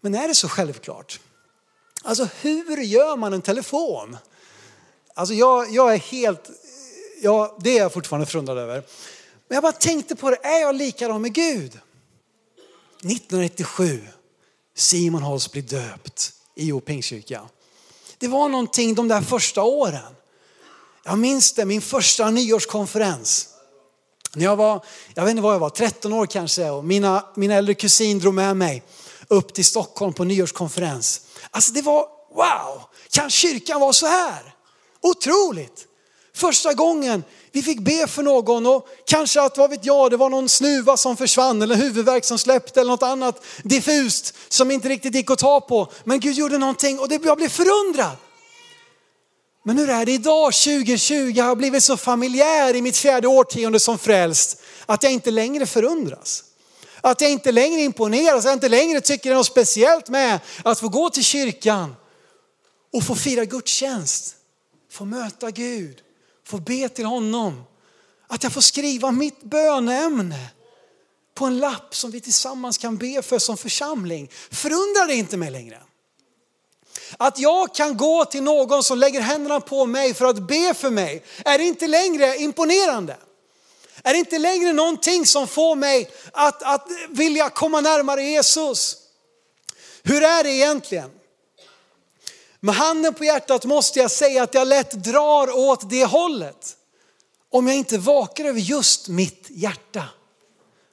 Men 0.00 0.14
är 0.14 0.28
det 0.28 0.34
så 0.34 0.48
självklart? 0.48 1.20
Alltså 2.02 2.28
hur 2.40 2.76
gör 2.76 3.16
man 3.16 3.32
en 3.32 3.42
telefon? 3.42 4.16
Alltså 5.14 5.34
jag, 5.34 5.70
jag 5.70 5.94
är 5.94 5.98
helt, 5.98 6.50
ja, 7.22 7.58
det 7.60 7.70
är 7.70 7.78
jag 7.78 7.92
fortfarande 7.92 8.26
förundrad 8.26 8.58
över. 8.58 8.82
Men 9.48 9.54
jag 9.54 9.62
bara 9.62 9.72
tänkte 9.72 10.16
på 10.16 10.30
det, 10.30 10.36
är 10.42 10.60
jag 10.60 10.74
likadan 10.74 11.22
med 11.22 11.32
Gud? 11.32 11.80
1997, 12.98 14.00
Simon 14.74 15.22
Holst 15.22 15.52
blir 15.52 15.62
döpt 15.62 16.32
i 16.54 16.72
O 16.72 16.80
Pingstkyrka. 16.80 17.48
Det 18.18 18.28
var 18.28 18.48
någonting 18.48 18.94
de 18.94 19.08
där 19.08 19.20
första 19.20 19.62
åren. 19.62 20.14
Jag 21.04 21.18
minns 21.18 21.52
det, 21.52 21.64
min 21.64 21.82
första 21.82 22.30
nyårskonferens. 22.30 23.57
När 24.38 24.44
jag 24.44 24.56
var, 24.56 24.84
jag 25.14 25.22
vet 25.22 25.30
inte 25.30 25.42
vad 25.42 25.54
jag 25.54 25.58
var, 25.58 25.70
13 25.70 26.12
år 26.12 26.26
kanske 26.26 26.70
och 26.70 26.84
mina, 26.84 27.24
min 27.34 27.50
äldre 27.50 27.74
kusin 27.74 28.18
drog 28.18 28.34
med 28.34 28.56
mig 28.56 28.82
upp 29.28 29.54
till 29.54 29.64
Stockholm 29.64 30.12
på 30.12 30.24
nyårskonferens. 30.24 31.20
Alltså 31.50 31.72
det 31.72 31.82
var 31.82 32.06
wow, 32.34 32.82
kan 33.10 33.30
kyrkan 33.30 33.80
vara 33.80 33.92
så 33.92 34.06
här? 34.06 34.54
Otroligt! 35.00 35.84
Första 36.34 36.74
gången 36.74 37.24
vi 37.52 37.62
fick 37.62 37.80
be 37.80 38.06
för 38.06 38.22
någon 38.22 38.66
och 38.66 38.88
kanske 39.06 39.40
att, 39.40 39.58
vad 39.58 39.70
vet 39.70 39.84
jag, 39.84 40.10
det 40.10 40.16
var 40.16 40.30
någon 40.30 40.48
snuva 40.48 40.96
som 40.96 41.16
försvann 41.16 41.62
eller 41.62 41.74
huvudvärk 41.74 42.24
som 42.24 42.38
släppte 42.38 42.80
eller 42.80 42.90
något 42.90 43.02
annat 43.02 43.42
diffust 43.62 44.34
som 44.48 44.70
inte 44.70 44.88
riktigt 44.88 45.14
gick 45.14 45.30
att 45.30 45.38
ta 45.38 45.60
på. 45.60 45.92
Men 46.04 46.20
Gud 46.20 46.34
gjorde 46.34 46.58
någonting 46.58 46.98
och 46.98 47.08
det, 47.08 47.24
jag 47.24 47.36
blev 47.36 47.48
förundrad. 47.48 48.16
Men 49.68 49.78
hur 49.78 49.90
är 49.90 50.06
det 50.06 50.12
idag 50.12 50.52
2020? 50.52 51.32
Jag 51.34 51.44
har 51.44 51.56
blivit 51.56 51.82
så 51.82 51.96
familjär 51.96 52.76
i 52.76 52.82
mitt 52.82 52.96
fjärde 52.96 53.28
årtionde 53.28 53.80
som 53.80 53.98
frälst 53.98 54.62
att 54.86 55.02
jag 55.02 55.12
inte 55.12 55.30
längre 55.30 55.66
förundras. 55.66 56.44
Att 57.00 57.20
jag 57.20 57.30
inte 57.30 57.52
längre 57.52 57.80
imponeras, 57.80 58.38
att 58.38 58.44
jag 58.44 58.52
inte 58.52 58.68
längre 58.68 59.00
tycker 59.00 59.30
det 59.30 59.34
är 59.34 59.36
något 59.36 59.46
speciellt 59.46 60.08
med 60.08 60.40
att 60.64 60.80
få 60.80 60.88
gå 60.88 61.10
till 61.10 61.24
kyrkan 61.24 61.94
och 62.92 63.04
få 63.04 63.14
fira 63.14 63.44
gudstjänst. 63.44 64.36
Få 64.92 65.04
möta 65.04 65.50
Gud, 65.50 65.96
få 66.46 66.58
be 66.58 66.88
till 66.88 67.06
honom. 67.06 67.64
Att 68.26 68.42
jag 68.42 68.52
får 68.52 68.60
skriva 68.60 69.10
mitt 69.10 69.42
bönämne 69.42 70.48
på 71.34 71.44
en 71.44 71.58
lapp 71.58 71.94
som 71.94 72.10
vi 72.10 72.20
tillsammans 72.20 72.78
kan 72.78 72.96
be 72.96 73.22
för 73.22 73.38
som 73.38 73.56
församling. 73.56 74.30
Förundrar 74.50 75.06
det 75.06 75.14
inte 75.14 75.36
mig 75.36 75.50
längre? 75.50 75.78
Att 77.16 77.38
jag 77.38 77.74
kan 77.74 77.96
gå 77.96 78.24
till 78.24 78.42
någon 78.42 78.82
som 78.82 78.98
lägger 78.98 79.20
händerna 79.20 79.60
på 79.60 79.86
mig 79.86 80.14
för 80.14 80.24
att 80.24 80.38
be 80.38 80.74
för 80.74 80.90
mig, 80.90 81.24
är 81.44 81.58
inte 81.58 81.86
längre 81.86 82.36
imponerande? 82.36 83.16
Är 84.02 84.12
det 84.12 84.18
inte 84.18 84.38
längre 84.38 84.72
någonting 84.72 85.26
som 85.26 85.48
får 85.48 85.76
mig 85.76 86.10
att, 86.32 86.62
att 86.62 86.88
vilja 87.08 87.50
komma 87.50 87.80
närmare 87.80 88.22
Jesus? 88.22 88.96
Hur 90.02 90.22
är 90.22 90.44
det 90.44 90.50
egentligen? 90.50 91.10
Med 92.60 92.74
handen 92.74 93.14
på 93.14 93.24
hjärtat 93.24 93.64
måste 93.64 93.98
jag 93.98 94.10
säga 94.10 94.42
att 94.42 94.54
jag 94.54 94.68
lätt 94.68 94.90
drar 94.90 95.56
åt 95.56 95.90
det 95.90 96.04
hållet. 96.04 96.76
Om 97.50 97.66
jag 97.66 97.76
inte 97.76 97.98
vakar 97.98 98.44
över 98.44 98.60
just 98.60 99.08
mitt 99.08 99.46
hjärta. 99.48 100.04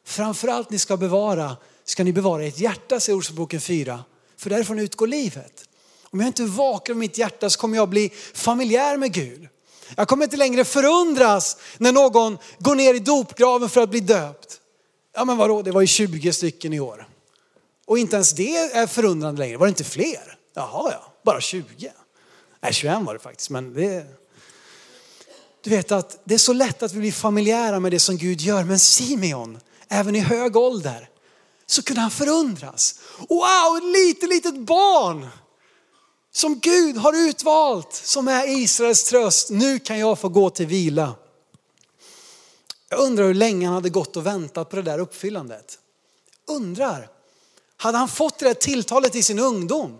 Framförallt 0.06 0.70
ni 0.70 0.80
ska 0.80 0.98
bevara, 0.98 1.58
ska 1.84 2.04
ni 2.04 2.14
bevara 2.14 2.44
ert 2.44 2.60
hjärta, 2.60 3.00
säger 3.00 3.18
Ordsboken 3.18 3.62
4. 3.62 4.04
För 4.38 4.50
därifrån 4.50 4.80
utgår 4.80 5.08
livet. 5.08 5.66
Om 6.16 6.22
jag 6.22 6.30
inte 6.30 6.44
vakar 6.44 6.94
i 6.94 6.96
mitt 6.96 7.18
hjärta 7.18 7.50
så 7.50 7.60
kommer 7.60 7.78
jag 7.78 7.90
bli 7.90 8.12
familjär 8.34 8.98
med 8.98 9.14
Gud. 9.14 9.48
Jag 9.96 10.08
kommer 10.08 10.24
inte 10.24 10.38
längre 10.38 10.66
förundras 10.66 11.58
när 11.78 11.92
någon 11.92 12.38
går 12.60 12.76
ner 12.76 12.94
i 12.94 13.00
dopgraven 13.00 13.70
för 13.70 13.82
att 13.82 13.90
bli 13.90 14.00
döpt. 14.00 14.60
Ja 15.14 15.26
men 15.26 15.38
vadå, 15.38 15.62
det 15.62 15.72
var 15.72 15.82
ju 15.82 15.88
20 15.88 16.34
stycken 16.34 16.74
i 16.74 16.80
år. 16.80 17.08
Och 17.86 17.98
inte 17.98 18.16
ens 18.16 18.34
det 18.34 18.56
är 18.56 18.88
förundrande 18.88 19.40
längre. 19.40 19.58
Var 19.58 19.66
det 19.66 19.70
inte 19.70 19.84
fler? 19.84 20.38
Jaha 20.54 20.92
ja, 20.92 21.14
bara 21.24 21.42
20. 21.42 21.92
Nej 22.62 22.74
21 22.74 23.02
var 23.02 23.14
det 23.14 23.20
faktiskt 23.20 23.50
men 23.50 23.74
det... 23.74 24.06
Du 25.64 25.70
vet 25.70 25.92
att 25.92 26.20
det 26.24 26.34
är 26.34 26.38
så 26.40 26.54
lätt 26.54 26.84
att 26.84 26.94
vi 26.94 27.00
blir 27.00 27.12
familjära 27.12 27.80
med 27.80 27.92
det 27.92 28.00
som 28.00 28.18
Gud 28.18 28.42
gör. 28.42 28.64
Men 28.64 28.80
Simeon, 28.80 29.60
även 29.88 30.16
i 30.16 30.20
hög 30.20 30.56
ålder, 30.56 31.10
så 31.66 31.84
kunde 31.84 32.02
han 32.02 32.12
förundras. 32.12 33.00
Wow, 33.18 33.78
ett 33.78 33.84
litet, 33.84 34.30
litet 34.30 34.60
barn 34.60 35.30
som 36.36 36.60
Gud 36.60 36.98
har 36.98 37.14
utvalt, 37.14 37.94
som 37.94 38.28
är 38.28 38.48
Israels 38.48 39.04
tröst. 39.04 39.50
Nu 39.50 39.80
kan 39.80 40.00
jag 40.00 40.20
få 40.20 40.30
gå 40.30 40.50
till 40.50 40.68
vila. 40.68 41.16
Jag 42.90 43.00
undrar 43.00 43.26
hur 43.26 43.34
länge 43.34 43.66
han 43.66 43.76
hade 43.76 43.90
gått 43.90 44.18
och 44.18 44.26
väntat 44.26 44.70
på 44.70 44.76
det 44.76 44.82
där 44.82 45.00
uppfyllandet. 45.00 45.80
Undrar, 46.48 47.10
hade 47.78 47.98
han 47.98 48.08
fått 48.08 48.40
det 48.40 48.46
där 48.46 48.54
tilltalet 48.54 49.16
i 49.16 49.24
sin 49.24 49.40
ungdom? 49.40 50.00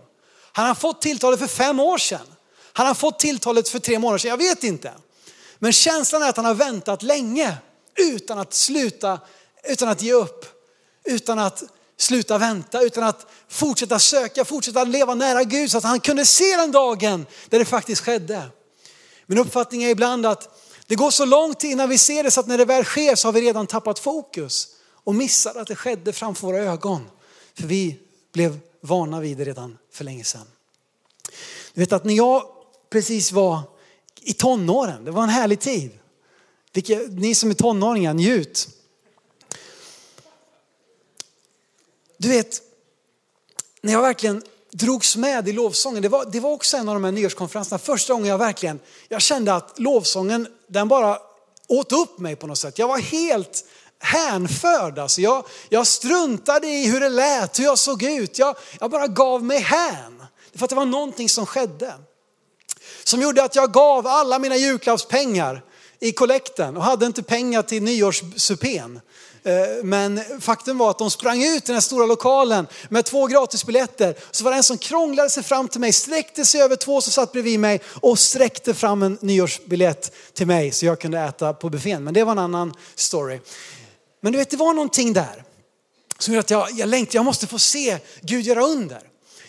Hade 0.52 0.66
han 0.66 0.76
fått 0.76 1.02
tilltalet 1.02 1.40
för 1.40 1.46
fem 1.46 1.80
år 1.80 1.98
sedan? 1.98 2.26
Hade 2.72 2.86
han 2.86 2.96
fått 2.96 3.18
tilltalet 3.18 3.68
för 3.68 3.78
tre 3.78 3.98
månader 3.98 4.18
sedan? 4.18 4.30
Jag 4.30 4.36
vet 4.36 4.64
inte. 4.64 4.92
Men 5.58 5.72
känslan 5.72 6.22
är 6.22 6.28
att 6.28 6.36
han 6.36 6.46
har 6.46 6.54
väntat 6.54 7.02
länge 7.02 7.56
utan 7.94 8.38
att 8.38 8.54
sluta, 8.54 9.20
utan 9.64 9.88
att 9.88 10.02
ge 10.02 10.12
upp, 10.12 10.46
utan 11.04 11.38
att 11.38 11.62
sluta 11.96 12.38
vänta, 12.38 12.82
utan 12.82 13.04
att 13.04 13.26
fortsätta 13.48 13.98
söka, 13.98 14.44
fortsätta 14.44 14.84
leva 14.84 15.14
nära 15.14 15.44
Gud 15.44 15.70
så 15.70 15.78
att 15.78 15.84
han 15.84 16.00
kunde 16.00 16.24
se 16.24 16.56
den 16.56 16.72
dagen 16.72 17.26
där 17.48 17.58
det 17.58 17.64
faktiskt 17.64 18.02
skedde. 18.02 18.42
Min 19.26 19.38
uppfattning 19.38 19.82
är 19.82 19.88
ibland 19.88 20.26
att 20.26 20.62
det 20.86 20.94
går 20.94 21.10
så 21.10 21.24
långt 21.24 21.64
innan 21.64 21.88
vi 21.88 21.98
ser 21.98 22.22
det 22.22 22.30
så 22.30 22.40
att 22.40 22.46
när 22.46 22.58
det 22.58 22.64
väl 22.64 22.84
sker 22.84 23.14
så 23.14 23.28
har 23.28 23.32
vi 23.32 23.40
redan 23.40 23.66
tappat 23.66 23.98
fokus 23.98 24.68
och 25.04 25.14
missar 25.14 25.54
att 25.54 25.66
det 25.66 25.76
skedde 25.76 26.12
framför 26.12 26.46
våra 26.46 26.58
ögon. 26.58 27.10
För 27.54 27.66
vi 27.66 27.98
blev 28.32 28.58
vana 28.80 29.20
vid 29.20 29.38
det 29.38 29.44
redan 29.44 29.78
för 29.92 30.04
länge 30.04 30.24
sedan. 30.24 30.46
Du 31.74 31.80
vet 31.80 31.92
att 31.92 32.04
när 32.04 32.14
jag 32.14 32.42
precis 32.90 33.32
var 33.32 33.60
i 34.20 34.32
tonåren, 34.32 35.04
det 35.04 35.10
var 35.10 35.22
en 35.22 35.28
härlig 35.28 35.60
tid. 35.60 35.90
Vilka, 36.72 36.98
ni 37.10 37.34
som 37.34 37.50
är 37.50 37.54
tonåringar, 37.54 38.14
njut. 38.14 38.68
Du 42.16 42.28
vet, 42.28 42.62
när 43.80 43.92
jag 43.92 44.02
verkligen 44.02 44.42
drogs 44.72 45.16
med 45.16 45.48
i 45.48 45.52
lovsången, 45.52 46.02
det 46.02 46.08
var, 46.08 46.24
det 46.24 46.40
var 46.40 46.50
också 46.50 46.76
en 46.76 46.88
av 46.88 46.94
de 46.94 47.04
här 47.04 47.12
nyårskonferenserna, 47.12 47.78
första 47.78 48.12
gången 48.12 48.28
jag 48.28 48.38
verkligen, 48.38 48.80
jag 49.08 49.22
kände 49.22 49.54
att 49.54 49.78
lovsången, 49.78 50.48
den 50.68 50.88
bara 50.88 51.18
åt 51.68 51.92
upp 51.92 52.18
mig 52.18 52.36
på 52.36 52.46
något 52.46 52.58
sätt. 52.58 52.78
Jag 52.78 52.88
var 52.88 52.98
helt 52.98 53.64
hänförd. 53.98 54.98
Alltså 54.98 55.20
jag, 55.20 55.44
jag 55.68 55.86
struntade 55.86 56.66
i 56.66 56.86
hur 56.86 57.00
det 57.00 57.08
lät, 57.08 57.58
hur 57.58 57.64
jag 57.64 57.78
såg 57.78 58.02
ut. 58.02 58.38
Jag, 58.38 58.56
jag 58.80 58.90
bara 58.90 59.06
gav 59.06 59.44
mig 59.44 59.58
hän. 59.58 60.22
För 60.54 60.64
att 60.64 60.70
det 60.70 60.76
var 60.76 60.84
någonting 60.84 61.28
som 61.28 61.46
skedde. 61.46 61.94
Som 63.04 63.22
gjorde 63.22 63.44
att 63.44 63.56
jag 63.56 63.72
gav 63.72 64.06
alla 64.06 64.38
mina 64.38 64.56
julklappspengar 64.56 65.64
i 66.00 66.12
kollekten 66.12 66.76
och 66.76 66.82
hade 66.82 67.06
inte 67.06 67.22
pengar 67.22 67.62
till 67.62 67.82
nyårssupén. 67.82 69.00
Eh, 69.46 69.84
men 69.84 70.20
faktum 70.40 70.78
var 70.78 70.90
att 70.90 70.98
de 70.98 71.10
sprang 71.10 71.42
ut 71.42 71.62
i 71.62 71.66
den 71.66 71.74
här 71.74 71.80
stora 71.80 72.06
lokalen 72.06 72.66
med 72.88 73.04
två 73.04 73.26
gratisbiljetter. 73.26 74.14
Så 74.30 74.44
var 74.44 74.50
det 74.50 74.56
en 74.56 74.62
som 74.62 74.78
krånglade 74.78 75.30
sig 75.30 75.42
fram 75.42 75.68
till 75.68 75.80
mig, 75.80 75.92
sträckte 75.92 76.44
sig 76.44 76.62
över 76.62 76.76
två 76.76 77.00
som 77.00 77.12
satt 77.12 77.32
bredvid 77.32 77.60
mig 77.60 77.80
och 78.00 78.18
sträckte 78.18 78.74
fram 78.74 79.02
en 79.02 79.18
nyårsbiljett 79.20 80.12
till 80.34 80.46
mig 80.46 80.72
så 80.72 80.86
jag 80.86 81.00
kunde 81.00 81.20
äta 81.20 81.52
på 81.52 81.70
buffén. 81.70 82.04
Men 82.04 82.14
det 82.14 82.24
var 82.24 82.32
en 82.32 82.38
annan 82.38 82.74
story. 82.94 83.40
Men 84.20 84.32
du 84.32 84.38
vet, 84.38 84.50
det 84.50 84.56
var 84.56 84.72
någonting 84.72 85.12
där 85.12 85.44
som 86.18 86.34
gjorde 86.34 86.40
att 86.40 86.50
jag, 86.50 86.68
jag 86.72 86.88
längtade, 86.88 87.18
jag 87.18 87.24
måste 87.24 87.46
få 87.46 87.58
se 87.58 87.98
Gud 88.20 88.44
göra 88.44 88.64
under. 88.64 89.00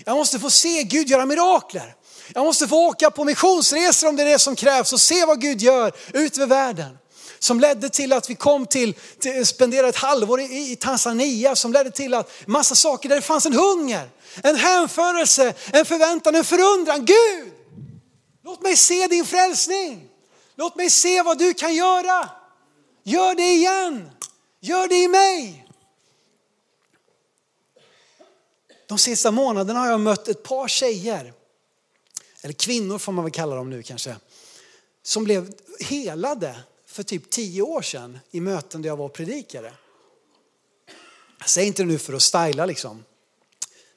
Jag 0.06 0.18
måste 0.18 0.40
få 0.40 0.50
se 0.50 0.84
Gud 0.84 1.08
göra 1.08 1.26
mirakler. 1.26 1.96
Jag 2.34 2.46
måste 2.46 2.68
få 2.68 2.88
åka 2.88 3.12
på 3.12 3.24
missionsresor 3.24 4.10
om 4.10 4.16
det 4.16 4.24
är 4.24 4.28
det 4.28 4.40
som 4.40 4.56
krävs 4.56 4.94
och 4.94 5.02
se 5.02 5.26
vad 5.26 5.42
Gud 5.42 5.62
gör 5.62 5.92
ut 6.14 6.38
över 6.38 6.48
världen. 6.48 6.98
Som 7.40 7.60
ledde 7.60 7.90
till 7.90 8.14
att 8.14 8.30
vi 8.30 8.36
kom 8.36 8.66
till, 8.66 8.94
till 9.20 9.46
spenderade 9.46 9.90
ett 9.90 9.96
halvår 9.96 10.42
i, 10.42 10.72
i 10.72 10.76
Tanzania, 10.76 11.56
som 11.56 11.74
ledde 11.74 11.92
till 11.92 12.14
att 12.14 12.32
massa 12.48 12.76
saker 12.76 13.10
där 13.10 13.16
det 13.16 13.22
fanns 13.22 13.46
en 13.46 13.54
hunger, 13.54 14.10
en 14.44 14.56
hänförelse, 14.56 15.54
en 15.74 15.86
förväntan, 15.86 16.36
en 16.36 16.44
förundran. 16.44 17.06
Gud, 17.06 17.52
låt 18.44 18.62
mig 18.62 18.78
se 18.78 19.08
din 19.08 19.26
frälsning. 19.26 20.10
Låt 20.56 20.76
mig 20.76 20.90
se 20.90 21.22
vad 21.22 21.38
du 21.38 21.54
kan 21.54 21.76
göra. 21.76 22.30
Gör 23.04 23.36
det 23.36 23.52
igen. 23.52 24.10
Gör 24.60 24.88
det 24.88 24.96
i 24.96 25.08
mig. 25.08 25.68
De 28.88 28.98
sista 28.98 29.32
månaderna 29.32 29.80
har 29.80 29.88
jag 29.88 30.00
mött 30.00 30.28
ett 30.28 30.44
par 30.44 30.68
tjejer, 30.68 31.34
eller 32.42 32.54
kvinnor 32.54 32.98
får 32.98 33.12
man 33.12 33.24
väl 33.24 33.32
kalla 33.32 33.56
dem 33.56 33.70
nu 33.70 33.84
kanske, 33.84 34.16
som 35.04 35.24
blev 35.24 35.54
helade 35.80 36.60
för 36.98 37.04
typ 37.04 37.30
tio 37.30 37.62
år 37.62 37.82
sedan 37.82 38.20
i 38.32 38.42
möten 38.42 38.82
där 38.82 38.90
jag 38.90 38.98
var 38.98 39.06
och 39.06 39.14
predikade. 39.14 39.74
Jag 41.40 41.50
säger 41.50 41.68
inte 41.68 41.84
det 41.84 41.88
nu 41.88 41.98
för 41.98 42.14
att 42.14 42.22
styla 42.22 42.66
liksom. 42.66 43.04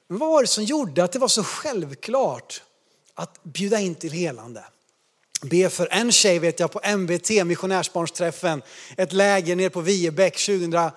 Men 0.09 0.19
vad 0.19 0.31
var 0.31 0.43
det 0.43 0.49
som 0.49 0.65
gjorde 0.65 1.05
att 1.05 1.13
det 1.13 1.19
var 1.19 1.29
så 1.29 1.45
självklart 1.45 2.63
att 3.15 3.43
bjuda 3.43 3.81
in 3.81 3.95
till 3.95 4.13
helande? 4.13 4.65
Be 5.43 5.71
för 5.71 5.89
en 5.91 6.13
tjej 6.13 6.39
vet 6.39 6.61
jag 6.61 6.73
på 6.73 6.81
MBT, 6.97 7.45
missionärsbarnsträffen, 7.45 8.63
ett 8.97 9.13
läger 9.13 9.57
nere 9.57 9.71
på 9.71 9.81
Viebäck 9.81 10.47
2008 10.47 10.93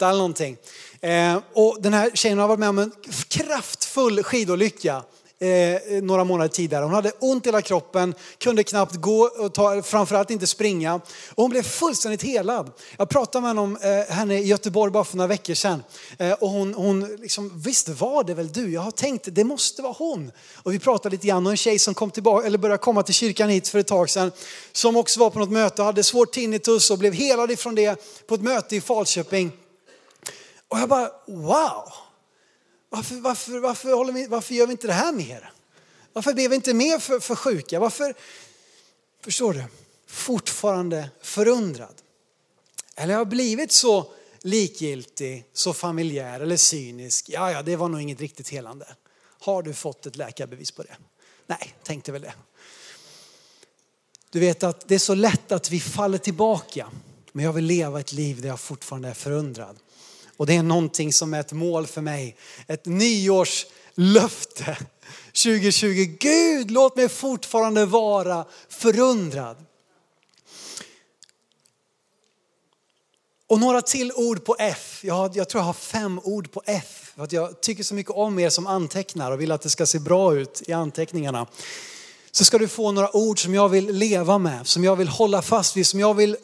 eller 0.00 0.18
någonting. 0.18 0.56
Eh, 1.00 1.40
och 1.52 1.82
den 1.82 1.94
här 1.94 2.10
tjejen 2.14 2.38
har 2.38 2.48
varit 2.48 2.60
med 2.60 2.68
om 2.68 2.78
en 2.78 2.92
kraftfull 3.28 4.22
skidolycka 4.22 5.02
Eh, 5.42 5.74
eh, 5.74 6.02
några 6.02 6.24
månader 6.24 6.48
tidigare. 6.48 6.84
Hon 6.84 6.94
hade 6.94 7.12
ont 7.18 7.46
i 7.46 7.48
hela 7.48 7.62
kroppen, 7.62 8.14
kunde 8.38 8.64
knappt 8.64 8.94
gå 8.94 9.30
och 9.38 9.54
ta, 9.54 9.82
framförallt 9.82 10.30
inte 10.30 10.46
springa. 10.46 10.94
Och 10.94 11.42
hon 11.42 11.50
blev 11.50 11.62
fullständigt 11.62 12.22
helad. 12.22 12.70
Jag 12.98 13.08
pratade 13.08 13.42
med 13.42 13.50
honom, 13.50 13.78
eh, 13.82 14.14
henne 14.14 14.38
i 14.38 14.44
Göteborg 14.46 14.92
bara 14.92 15.04
för 15.04 15.16
några 15.16 15.28
veckor 15.28 15.54
sedan. 15.54 15.82
Eh, 16.18 16.32
och 16.32 16.48
hon, 16.48 16.74
hon 16.74 17.16
liksom, 17.16 17.62
visst 17.64 17.88
var 17.88 18.24
det 18.24 18.34
väl 18.34 18.52
du? 18.52 18.72
Jag 18.72 18.80
har 18.80 18.90
tänkt, 18.90 19.28
det 19.32 19.44
måste 19.44 19.82
vara 19.82 19.94
hon. 19.98 20.32
Och 20.54 20.72
vi 20.72 20.78
pratade 20.78 21.14
lite 21.14 21.26
grann 21.26 21.46
och 21.46 21.52
en 21.52 21.56
tjej 21.56 21.78
som 21.78 21.94
kom 21.94 22.10
tillbaka, 22.10 22.46
eller 22.46 22.58
började 22.58 22.82
komma 22.82 23.02
till 23.02 23.14
kyrkan 23.14 23.48
hit 23.48 23.68
för 23.68 23.78
ett 23.78 23.86
tag 23.86 24.10
sedan. 24.10 24.32
Som 24.72 24.96
också 24.96 25.20
var 25.20 25.30
på 25.30 25.38
något 25.38 25.50
möte 25.50 25.82
och 25.82 25.86
hade 25.86 26.02
svårt 26.02 26.32
tinnitus 26.32 26.90
och 26.90 26.98
blev 26.98 27.12
helad 27.12 27.50
ifrån 27.50 27.74
det 27.74 28.04
på 28.26 28.34
ett 28.34 28.42
möte 28.42 28.76
i 28.76 28.80
Falköping. 28.80 29.52
Och 30.68 30.78
jag 30.78 30.88
bara, 30.88 31.10
wow! 31.26 32.01
Varför, 32.92 33.14
varför, 33.14 33.58
varför, 33.58 33.92
håller 33.92 34.12
vi, 34.12 34.26
varför 34.26 34.54
gör 34.54 34.66
vi 34.66 34.72
inte 34.72 34.86
det 34.86 34.92
här 34.92 35.12
mer? 35.12 35.52
Varför 36.12 36.32
ber 36.32 36.48
vi 36.48 36.54
inte 36.54 36.74
mer 36.74 36.98
för, 36.98 37.20
för 37.20 37.34
sjuka? 37.34 37.80
Varför, 37.80 38.14
förstår 39.20 39.52
du, 39.54 39.64
fortfarande 40.06 41.10
förundrad? 41.22 41.94
Eller 42.96 43.14
har 43.14 43.20
jag 43.20 43.28
blivit 43.28 43.72
så 43.72 44.12
likgiltig, 44.40 45.44
så 45.52 45.72
familjär 45.72 46.40
eller 46.40 46.56
cynisk? 46.56 47.28
Ja, 47.28 47.52
ja, 47.52 47.62
det 47.62 47.76
var 47.76 47.88
nog 47.88 48.00
inget 48.00 48.20
riktigt 48.20 48.48
helande. 48.48 48.86
Har 49.38 49.62
du 49.62 49.74
fått 49.74 50.06
ett 50.06 50.16
läkarbevis 50.16 50.70
på 50.70 50.82
det? 50.82 50.96
Nej, 51.46 51.74
tänkte 51.82 52.12
väl 52.12 52.22
det. 52.22 52.34
Du 54.30 54.40
vet 54.40 54.62
att 54.62 54.88
det 54.88 54.94
är 54.94 54.98
så 54.98 55.14
lätt 55.14 55.52
att 55.52 55.70
vi 55.70 55.80
faller 55.80 56.18
tillbaka. 56.18 56.90
Men 57.32 57.44
jag 57.44 57.52
vill 57.52 57.64
leva 57.64 58.00
ett 58.00 58.12
liv 58.12 58.40
där 58.40 58.48
jag 58.48 58.60
fortfarande 58.60 59.08
är 59.08 59.14
förundrad. 59.14 59.76
Och 60.42 60.46
det 60.46 60.56
är 60.56 60.62
någonting 60.62 61.12
som 61.12 61.34
är 61.34 61.40
ett 61.40 61.52
mål 61.52 61.86
för 61.86 62.00
mig. 62.00 62.36
Ett 62.66 62.86
nyårslöfte 62.86 64.76
2020. 65.26 66.16
Gud, 66.20 66.70
låt 66.70 66.96
mig 66.96 67.08
fortfarande 67.08 67.86
vara 67.86 68.44
förundrad. 68.68 69.64
Och 73.46 73.60
några 73.60 73.82
till 73.82 74.12
ord 74.12 74.44
på 74.44 74.56
F. 74.58 75.00
Jag, 75.04 75.14
har, 75.14 75.30
jag 75.34 75.48
tror 75.48 75.60
jag 75.60 75.66
har 75.66 75.72
fem 75.72 76.20
ord 76.24 76.52
på 76.52 76.62
F. 76.66 77.12
För 77.16 77.24
att 77.24 77.32
jag 77.32 77.60
tycker 77.60 77.84
så 77.84 77.94
mycket 77.94 78.12
om 78.12 78.38
er 78.38 78.50
som 78.50 78.66
antecknar 78.66 79.32
och 79.32 79.40
vill 79.40 79.52
att 79.52 79.62
det 79.62 79.70
ska 79.70 79.86
se 79.86 79.98
bra 79.98 80.34
ut 80.34 80.62
i 80.66 80.72
anteckningarna. 80.72 81.46
Så 82.32 82.44
ska 82.44 82.58
du 82.58 82.68
få 82.68 82.92
några 82.92 83.16
ord 83.16 83.42
som 83.42 83.54
jag 83.54 83.68
vill 83.68 83.92
leva 83.92 84.38
med, 84.38 84.66
som 84.66 84.84
jag 84.84 84.96
vill 84.96 85.08
hålla 85.08 85.42
fast 85.42 85.76
vid, 85.76 85.86
som 85.86 86.00
jag 86.00 86.14
vill 86.14 86.36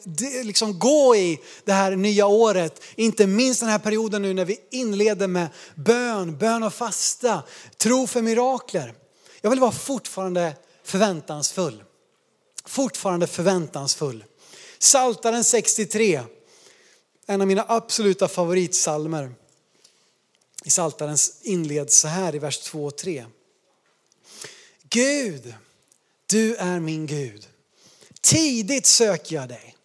liksom 0.43 0.79
gå 0.79 1.15
i 1.15 1.39
det 1.65 1.73
här 1.73 1.95
nya 1.95 2.27
året. 2.27 2.81
Inte 2.95 3.27
minst 3.27 3.59
den 3.59 3.69
här 3.69 3.79
perioden 3.79 4.21
nu 4.21 4.33
när 4.33 4.45
vi 4.45 4.57
inleder 4.71 5.27
med 5.27 5.47
bön, 5.75 6.37
bön 6.37 6.63
och 6.63 6.73
fasta, 6.73 7.43
tro 7.77 8.07
för 8.07 8.21
mirakler. 8.21 8.93
Jag 9.41 9.49
vill 9.49 9.59
vara 9.59 9.71
fortfarande 9.71 10.53
förväntansfull. 10.83 11.83
Fortfarande 12.65 13.27
förväntansfull. 13.27 14.23
Saltaren 14.79 15.43
63 15.43 16.21
en 17.29 17.41
av 17.41 17.47
mina 17.47 17.65
absoluta 17.67 18.27
favoritsalmer. 18.27 19.31
I 20.63 20.69
Psaltaren 20.69 21.17
inleds 21.43 21.99
så 21.99 22.07
här 22.07 22.35
i 22.35 22.39
vers 22.39 22.59
2 22.59 22.85
och 22.85 22.97
3. 22.97 23.25
Gud, 24.89 25.53
du 26.29 26.55
är 26.55 26.79
min 26.79 27.05
Gud. 27.05 27.47
Tidigt 28.21 28.85
söker 28.85 29.35
jag 29.35 29.49
dig. 29.49 29.75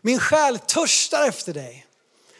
Min 0.00 0.18
själ 0.18 0.58
törstar 0.58 1.28
efter 1.28 1.52
dig. 1.52 1.86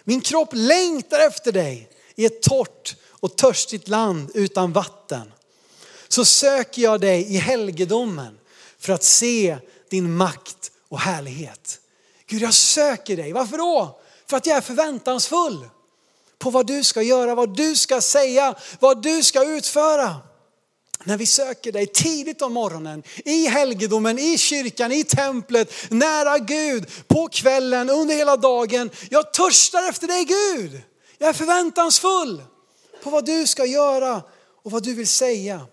Min 0.04 0.20
kropp 0.20 0.48
längtar 0.52 1.18
efter 1.18 1.52
dig 1.52 1.88
i 2.14 2.26
ett 2.26 2.42
torrt 2.42 2.96
och 3.10 3.36
törstigt 3.36 3.88
land 3.88 4.30
utan 4.34 4.72
vatten. 4.72 5.32
Så 6.08 6.24
söker 6.24 6.82
jag 6.82 7.00
dig 7.00 7.34
i 7.34 7.36
helgedomen 7.36 8.38
för 8.78 8.92
att 8.92 9.04
se 9.04 9.58
din 9.90 10.16
makt 10.16 10.70
och 10.88 11.00
härlighet. 11.00 11.80
Gud, 12.26 12.42
jag 12.42 12.54
söker 12.54 13.16
dig. 13.16 13.32
Varför 13.32 13.58
då? 13.58 14.00
För 14.26 14.36
att 14.36 14.46
jag 14.46 14.56
är 14.56 14.60
förväntansfull 14.60 15.68
på 16.38 16.50
vad 16.50 16.66
du 16.66 16.84
ska 16.84 17.02
göra, 17.02 17.34
vad 17.34 17.56
du 17.56 17.76
ska 17.76 18.00
säga, 18.00 18.54
vad 18.80 19.02
du 19.02 19.22
ska 19.22 19.44
utföra. 19.44 20.16
När 21.04 21.16
vi 21.16 21.26
söker 21.26 21.72
dig 21.72 21.86
tidigt 21.86 22.42
om 22.42 22.52
morgonen, 22.52 23.02
i 23.24 23.46
helgedomen, 23.46 24.18
i 24.18 24.38
kyrkan, 24.38 24.92
i 24.92 25.04
templet, 25.04 25.72
nära 25.90 26.38
Gud, 26.38 26.90
på 27.08 27.28
kvällen, 27.28 27.90
under 27.90 28.14
hela 28.14 28.36
dagen. 28.36 28.90
Jag 29.10 29.32
törstar 29.32 29.88
efter 29.88 30.06
dig 30.06 30.24
Gud. 30.24 30.82
Jag 31.18 31.28
är 31.28 31.32
förväntansfull 31.32 32.42
på 33.02 33.10
vad 33.10 33.24
du 33.24 33.46
ska 33.46 33.64
göra 33.64 34.22
och 34.64 34.70
vad 34.70 34.82
du 34.82 34.94
vill 34.94 35.08
säga. 35.08 35.66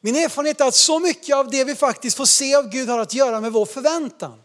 Min 0.00 0.16
erfarenhet 0.16 0.60
är 0.60 0.64
att 0.64 0.74
så 0.74 0.98
mycket 0.98 1.36
av 1.36 1.50
det 1.50 1.64
vi 1.64 1.74
faktiskt 1.74 2.16
får 2.16 2.24
se 2.24 2.54
av 2.54 2.68
Gud 2.68 2.88
har 2.88 2.98
att 2.98 3.14
göra 3.14 3.40
med 3.40 3.52
vår 3.52 3.66
förväntan. 3.66 4.40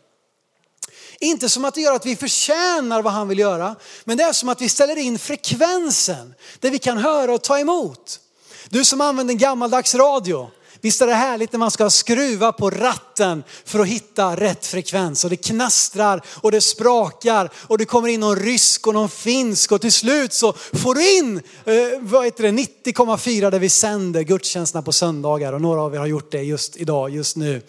Inte 1.19 1.49
som 1.49 1.65
att 1.65 1.73
det 1.73 1.81
gör 1.81 1.93
att 1.93 2.05
vi 2.05 2.15
förtjänar 2.15 3.01
vad 3.01 3.13
han 3.13 3.27
vill 3.27 3.39
göra, 3.39 3.75
men 4.03 4.17
det 4.17 4.23
är 4.23 4.33
som 4.33 4.49
att 4.49 4.61
vi 4.61 4.69
ställer 4.69 4.95
in 4.95 5.19
frekvensen 5.19 6.33
där 6.59 6.71
vi 6.71 6.79
kan 6.79 6.97
höra 6.97 7.33
och 7.33 7.43
ta 7.43 7.59
emot. 7.59 8.19
Du 8.69 8.85
som 8.85 9.01
använder 9.01 9.33
en 9.33 9.37
gammaldags 9.37 9.95
radio, 9.95 10.51
Visst 10.81 11.01
är 11.01 11.07
det 11.07 11.13
härligt 11.13 11.51
när 11.51 11.59
man 11.59 11.71
ska 11.71 11.89
skruva 11.89 12.51
på 12.51 12.69
ratten 12.69 13.43
för 13.65 13.79
att 13.79 13.87
hitta 13.87 14.35
rätt 14.35 14.65
frekvens 14.65 15.23
och 15.23 15.29
det 15.29 15.35
knastrar 15.35 16.21
och 16.41 16.51
det 16.51 16.61
sprakar 16.61 17.49
och 17.55 17.77
det 17.77 17.85
kommer 17.85 18.07
in 18.07 18.19
någon 18.19 18.35
rysk 18.35 18.87
och 18.87 18.93
någon 18.93 19.09
finsk 19.09 19.71
och 19.71 19.81
till 19.81 19.91
slut 19.91 20.33
så 20.33 20.53
får 20.53 20.95
du 20.95 21.17
in 21.17 21.37
eh, 21.65 21.99
vad 21.99 22.25
heter 22.25 22.43
det, 22.43 22.49
90,4 22.49 23.51
där 23.51 23.59
vi 23.59 23.69
sänder 23.69 24.21
gudstjänsterna 24.21 24.81
på 24.81 24.91
söndagar 24.91 25.53
och 25.53 25.61
några 25.61 25.81
av 25.81 25.95
er 25.95 25.99
har 25.99 26.07
gjort 26.07 26.31
det 26.31 26.41
just 26.41 26.77
idag, 26.77 27.09
just 27.09 27.35
nu. 27.35 27.61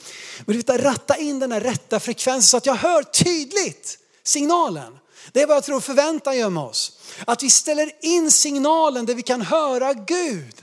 Men 0.44 0.56
du 0.56 0.62
vet, 0.62 0.84
ratta 0.84 1.16
in 1.16 1.38
den 1.38 1.52
här 1.52 1.60
rätta 1.60 2.00
frekvensen 2.00 2.42
så 2.42 2.56
att 2.56 2.66
jag 2.66 2.74
hör 2.74 3.02
tydligt 3.02 3.98
signalen. 4.24 4.98
Det 5.32 5.42
är 5.42 5.46
vad 5.46 5.56
jag 5.56 5.64
tror 5.64 5.80
förväntan 5.80 6.38
gör 6.38 6.50
med 6.50 6.62
oss. 6.62 6.92
Att 7.24 7.42
vi 7.42 7.50
ställer 7.50 7.90
in 8.00 8.30
signalen 8.30 9.06
där 9.06 9.14
vi 9.14 9.22
kan 9.22 9.42
höra 9.42 9.92
Gud. 9.92 10.62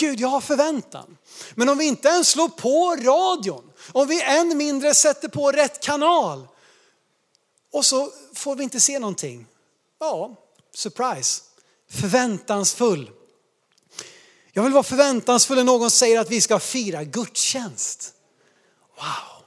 Gud, 0.00 0.20
jag 0.20 0.28
har 0.28 0.40
förväntan. 0.40 1.16
Men 1.54 1.68
om 1.68 1.78
vi 1.78 1.84
inte 1.84 2.08
ens 2.08 2.28
slår 2.28 2.48
på 2.48 2.96
radion, 2.96 3.72
om 3.92 4.08
vi 4.08 4.22
än 4.22 4.56
mindre 4.56 4.94
sätter 4.94 5.28
på 5.28 5.52
rätt 5.52 5.80
kanal 5.80 6.48
och 7.72 7.84
så 7.84 8.12
får 8.34 8.56
vi 8.56 8.64
inte 8.64 8.80
se 8.80 8.98
någonting. 8.98 9.46
Ja, 9.98 10.36
surprise, 10.74 11.42
förväntansfull. 11.90 13.10
Jag 14.52 14.62
vill 14.62 14.72
vara 14.72 14.82
förväntansfull 14.82 15.56
när 15.56 15.64
någon 15.64 15.90
säger 15.90 16.20
att 16.20 16.30
vi 16.30 16.40
ska 16.40 16.58
fira 16.58 17.04
gudstjänst. 17.04 18.14
Wow, 18.96 19.44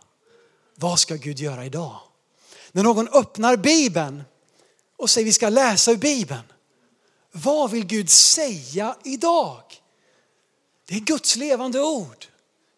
vad 0.76 1.00
ska 1.00 1.16
Gud 1.16 1.39
göra 1.39 1.66
idag? 1.66 2.00
När 2.72 2.84
någon 2.84 3.08
öppnar 3.08 3.56
Bibeln 3.56 4.24
och 4.98 5.10
säger 5.10 5.26
vi 5.26 5.34
ska 5.34 5.50
läsa 5.50 5.92
ur 5.92 5.98
Bibeln. 5.98 6.54
Vad 7.32 7.72
vill 7.72 7.86
Gud 7.86 8.10
säga 8.10 8.96
idag? 9.04 9.83
Det 10.86 10.96
är 10.96 11.00
Guds 11.00 11.36
levande 11.36 11.82
ord 11.82 12.26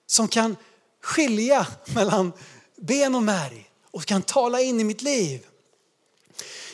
som 0.07 0.27
kan 0.27 0.57
skilja 1.01 1.67
mellan 1.95 2.33
ben 2.75 3.15
och 3.15 3.23
märg 3.23 3.69
och 3.91 4.05
kan 4.05 4.21
tala 4.21 4.61
in 4.61 4.79
i 4.79 4.83
mitt 4.83 5.01
liv. 5.01 5.45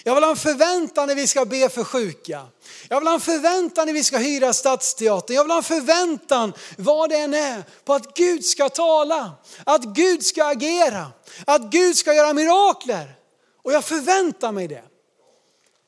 Jag 0.03 0.15
vill 0.15 0.23
ha 0.23 0.31
en 0.31 0.37
förväntan 0.37 1.07
när 1.07 1.15
vi 1.15 1.27
ska 1.27 1.45
be 1.45 1.69
för 1.69 1.83
sjuka. 1.83 2.47
Jag 2.89 2.99
vill 2.99 3.07
ha 3.07 3.13
en 3.13 3.21
förväntan 3.21 3.87
när 3.87 3.93
vi 3.93 4.03
ska 4.03 4.17
hyra 4.17 4.53
Stadsteatern. 4.53 5.35
Jag 5.35 5.43
vill 5.43 5.51
ha 5.51 5.57
en 5.57 5.63
förväntan, 5.63 6.53
vad 6.77 7.09
det 7.09 7.17
än 7.17 7.33
är, 7.33 7.63
på 7.85 7.93
att 7.93 8.17
Gud 8.17 8.45
ska 8.45 8.69
tala, 8.69 9.31
att 9.63 9.83
Gud 9.83 10.25
ska 10.25 10.45
agera, 10.45 11.11
att 11.45 11.61
Gud 11.61 11.97
ska 11.97 12.13
göra 12.13 12.33
mirakler. 12.33 13.15
Och 13.63 13.73
jag 13.73 13.85
förväntar 13.85 14.51
mig 14.51 14.67
det. 14.67 14.83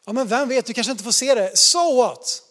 Ja 0.05 0.13
men 0.13 0.27
vem 0.27 0.49
vet, 0.49 0.65
du 0.65 0.73
kanske 0.73 0.91
inte 0.91 1.03
får 1.03 1.11
se 1.11 1.35
det. 1.35 1.57
So 1.57 1.95
what? 1.95 2.43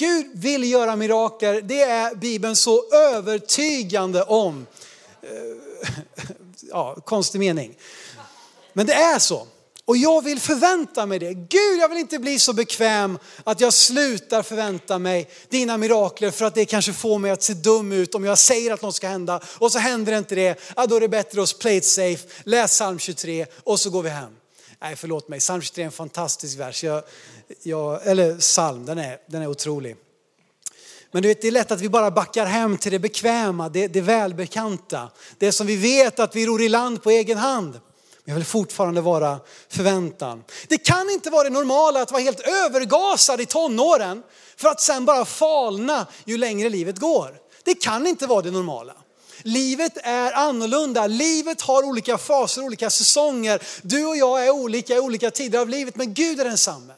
Gud 0.00 0.26
vill 0.34 0.70
göra 0.70 0.96
mirakel, 0.96 1.60
det 1.68 1.82
är 1.82 2.14
Bibeln 2.14 2.56
så 2.56 2.84
övertygande 2.92 4.22
om. 4.22 4.66
Eh, 5.22 5.90
ja, 6.60 6.94
konstig 6.94 7.38
mening. 7.38 7.76
Men 8.72 8.86
det 8.86 8.92
är 8.92 9.18
så. 9.18 9.46
Och 9.84 9.96
jag 9.96 10.24
vill 10.24 10.40
förvänta 10.40 11.06
mig 11.06 11.18
det. 11.18 11.34
Gud, 11.34 11.78
jag 11.80 11.88
vill 11.88 11.98
inte 11.98 12.18
bli 12.18 12.38
så 12.38 12.52
bekväm 12.52 13.18
att 13.44 13.60
jag 13.60 13.72
slutar 13.72 14.42
förvänta 14.42 14.98
mig 14.98 15.30
dina 15.48 15.76
mirakler 15.76 16.30
för 16.30 16.44
att 16.44 16.54
det 16.54 16.64
kanske 16.64 16.92
får 16.92 17.18
mig 17.18 17.30
att 17.30 17.42
se 17.42 17.54
dum 17.54 17.92
ut 17.92 18.14
om 18.14 18.24
jag 18.24 18.38
säger 18.38 18.72
att 18.72 18.82
något 18.82 18.94
ska 18.94 19.08
hända 19.08 19.40
och 19.58 19.72
så 19.72 19.78
händer 19.78 20.18
inte 20.18 20.34
det. 20.34 20.60
Ja, 20.76 20.86
då 20.86 20.96
är 20.96 21.00
det 21.00 21.08
bättre 21.08 21.42
att 21.42 21.58
play 21.58 21.76
it 21.76 21.84
safe, 21.84 22.28
läs 22.44 22.70
psalm 22.70 22.98
23 22.98 23.46
och 23.64 23.80
så 23.80 23.90
går 23.90 24.02
vi 24.02 24.10
hem. 24.10 24.39
Nej, 24.82 24.96
förlåt 24.96 25.28
mig, 25.28 25.40
psalm 25.40 25.62
23 25.62 25.82
är 25.82 25.86
en 25.86 25.92
fantastisk 25.92 26.58
vers. 26.58 26.84
Jag, 26.84 27.02
jag, 27.62 28.06
eller 28.06 28.38
psalm, 28.38 28.86
den 28.86 28.98
är, 28.98 29.18
den 29.26 29.42
är 29.42 29.46
otrolig. 29.46 29.96
Men 31.10 31.22
du 31.22 31.28
vet, 31.28 31.42
det 31.42 31.48
är 31.48 31.52
lätt 31.52 31.70
att 31.70 31.80
vi 31.80 31.88
bara 31.88 32.10
backar 32.10 32.46
hem 32.46 32.78
till 32.78 32.92
det 32.92 32.98
bekväma, 32.98 33.68
det, 33.68 33.86
det 33.88 34.00
välbekanta. 34.00 35.10
Det 35.38 35.52
som 35.52 35.66
vi 35.66 35.76
vet 35.76 36.20
att 36.20 36.36
vi 36.36 36.46
ror 36.46 36.62
i 36.62 36.68
land 36.68 37.02
på 37.02 37.10
egen 37.10 37.38
hand. 37.38 37.72
Men 37.72 37.80
jag 38.24 38.34
vill 38.34 38.44
fortfarande 38.44 39.00
vara 39.00 39.40
förväntan. 39.68 40.44
Det 40.68 40.78
kan 40.78 41.10
inte 41.10 41.30
vara 41.30 41.44
det 41.44 41.50
normala 41.50 42.02
att 42.02 42.12
vara 42.12 42.22
helt 42.22 42.40
övergasad 42.40 43.40
i 43.40 43.46
tonåren 43.46 44.22
för 44.56 44.68
att 44.68 44.80
sen 44.80 45.04
bara 45.04 45.24
falna 45.24 46.06
ju 46.24 46.36
längre 46.36 46.68
livet 46.68 46.98
går. 46.98 47.40
Det 47.64 47.74
kan 47.74 48.06
inte 48.06 48.26
vara 48.26 48.42
det 48.42 48.50
normala. 48.50 48.94
Livet 49.42 49.92
är 50.02 50.32
annorlunda. 50.32 51.06
Livet 51.06 51.60
har 51.60 51.82
olika 51.82 52.18
faser, 52.18 52.62
olika 52.62 52.90
säsonger. 52.90 53.62
Du 53.82 54.06
och 54.06 54.16
jag 54.16 54.46
är 54.46 54.50
olika 54.50 54.94
i 54.94 55.00
olika 55.00 55.30
tider 55.30 55.58
av 55.58 55.68
livet, 55.68 55.96
men 55.96 56.14
Gud 56.14 56.40
är 56.40 56.44
densamme. 56.44 56.92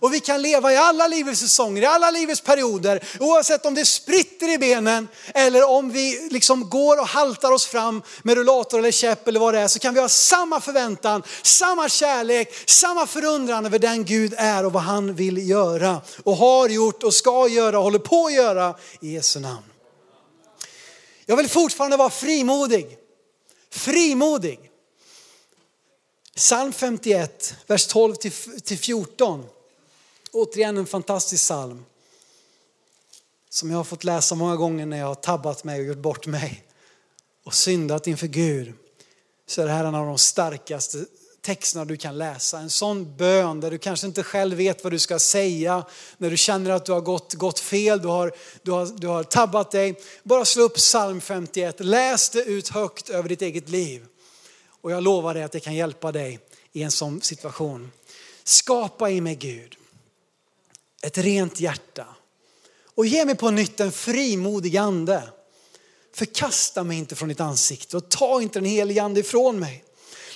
Och 0.00 0.14
vi 0.14 0.20
kan 0.20 0.42
leva 0.42 0.72
i 0.72 0.76
alla 0.76 1.08
livets 1.08 1.40
säsonger, 1.40 1.82
i 1.82 1.86
alla 1.86 2.10
livets 2.10 2.40
perioder, 2.40 3.04
oavsett 3.20 3.66
om 3.66 3.74
det 3.74 3.84
spritter 3.84 4.48
i 4.48 4.58
benen 4.58 5.08
eller 5.34 5.70
om 5.70 5.90
vi 5.90 6.28
liksom 6.30 6.70
går 6.70 7.00
och 7.00 7.06
haltar 7.06 7.52
oss 7.52 7.66
fram 7.66 8.02
med 8.22 8.36
rullator 8.36 8.78
eller 8.78 8.90
käpp 8.90 9.28
eller 9.28 9.40
vad 9.40 9.54
det 9.54 9.60
är, 9.60 9.68
så 9.68 9.78
kan 9.78 9.94
vi 9.94 10.00
ha 10.00 10.08
samma 10.08 10.60
förväntan, 10.60 11.22
samma 11.42 11.88
kärlek, 11.88 12.54
samma 12.66 13.06
förundran 13.06 13.66
över 13.66 13.78
den 13.78 14.04
Gud 14.04 14.34
är 14.36 14.66
och 14.66 14.72
vad 14.72 14.82
han 14.82 15.14
vill 15.14 15.48
göra 15.50 16.00
och 16.24 16.36
har 16.36 16.68
gjort 16.68 17.02
och 17.02 17.14
ska 17.14 17.48
göra 17.48 17.78
och 17.78 17.84
håller 17.84 17.98
på 17.98 18.26
att 18.26 18.32
göra 18.32 18.74
i 19.00 19.14
Jesu 19.14 19.40
namn. 19.40 19.62
Jag 21.30 21.36
vill 21.36 21.48
fortfarande 21.48 21.96
vara 21.96 22.10
frimodig. 22.10 22.98
Frimodig. 23.70 24.70
Psalm 26.34 26.72
51, 26.72 27.54
vers 27.66 27.86
12 27.86 28.14
till 28.14 28.78
14. 28.78 29.46
Återigen 30.32 30.76
en 30.76 30.86
fantastisk 30.86 31.42
psalm. 31.42 31.84
Som 33.48 33.70
jag 33.70 33.76
har 33.76 33.84
fått 33.84 34.04
läsa 34.04 34.34
många 34.34 34.56
gånger 34.56 34.86
när 34.86 34.98
jag 34.98 35.06
har 35.06 35.14
tabbat 35.14 35.64
mig 35.64 35.80
och 35.80 35.86
gjort 35.86 35.98
bort 35.98 36.26
mig. 36.26 36.64
Och 37.44 37.54
syndat 37.54 38.06
inför 38.06 38.26
Gud. 38.26 38.72
Så 39.46 39.62
är 39.62 39.66
det 39.66 39.72
här 39.72 39.84
en 39.84 39.94
av 39.94 40.06
de 40.06 40.18
starkaste 40.18 41.04
texterna 41.48 41.84
du 41.84 41.96
kan 41.96 42.18
läsa. 42.18 42.58
En 42.58 42.70
sån 42.70 43.16
bön 43.16 43.60
där 43.60 43.70
du 43.70 43.78
kanske 43.78 44.06
inte 44.06 44.22
själv 44.22 44.56
vet 44.56 44.84
vad 44.84 44.92
du 44.92 44.98
ska 44.98 45.18
säga. 45.18 45.84
När 46.18 46.30
du 46.30 46.36
känner 46.36 46.70
att 46.70 46.86
du 46.86 46.92
har 46.92 47.00
gått, 47.00 47.34
gått 47.34 47.58
fel, 47.58 48.02
du 48.02 48.08
har, 48.08 48.32
du, 48.62 48.70
har, 48.70 48.86
du 48.86 49.06
har 49.06 49.22
tabbat 49.24 49.70
dig. 49.70 50.00
Bara 50.22 50.44
slå 50.44 50.62
upp 50.62 50.74
psalm 50.74 51.20
51, 51.20 51.76
läs 51.80 52.30
det 52.30 52.42
ut 52.42 52.68
högt 52.68 53.08
över 53.08 53.28
ditt 53.28 53.42
eget 53.42 53.68
liv. 53.68 54.06
Och 54.80 54.92
jag 54.92 55.02
lovar 55.02 55.34
dig 55.34 55.42
att 55.42 55.52
det 55.52 55.60
kan 55.60 55.74
hjälpa 55.74 56.12
dig 56.12 56.40
i 56.72 56.82
en 56.82 56.90
sån 56.90 57.22
situation. 57.22 57.92
Skapa 58.44 59.10
i 59.10 59.20
mig 59.20 59.34
Gud 59.34 59.76
ett 61.02 61.18
rent 61.18 61.60
hjärta 61.60 62.06
och 62.94 63.06
ge 63.06 63.24
mig 63.24 63.34
på 63.34 63.50
nytt 63.50 63.80
en 63.80 63.92
frimodig 63.92 64.76
ande. 64.76 65.22
Förkasta 66.14 66.84
mig 66.84 66.98
inte 66.98 67.16
från 67.16 67.28
ditt 67.28 67.40
ansikte 67.40 67.96
och 67.96 68.08
ta 68.08 68.42
inte 68.42 68.58
den 68.58 68.68
helige 68.68 69.02
ande 69.02 69.20
ifrån 69.20 69.58
mig. 69.58 69.84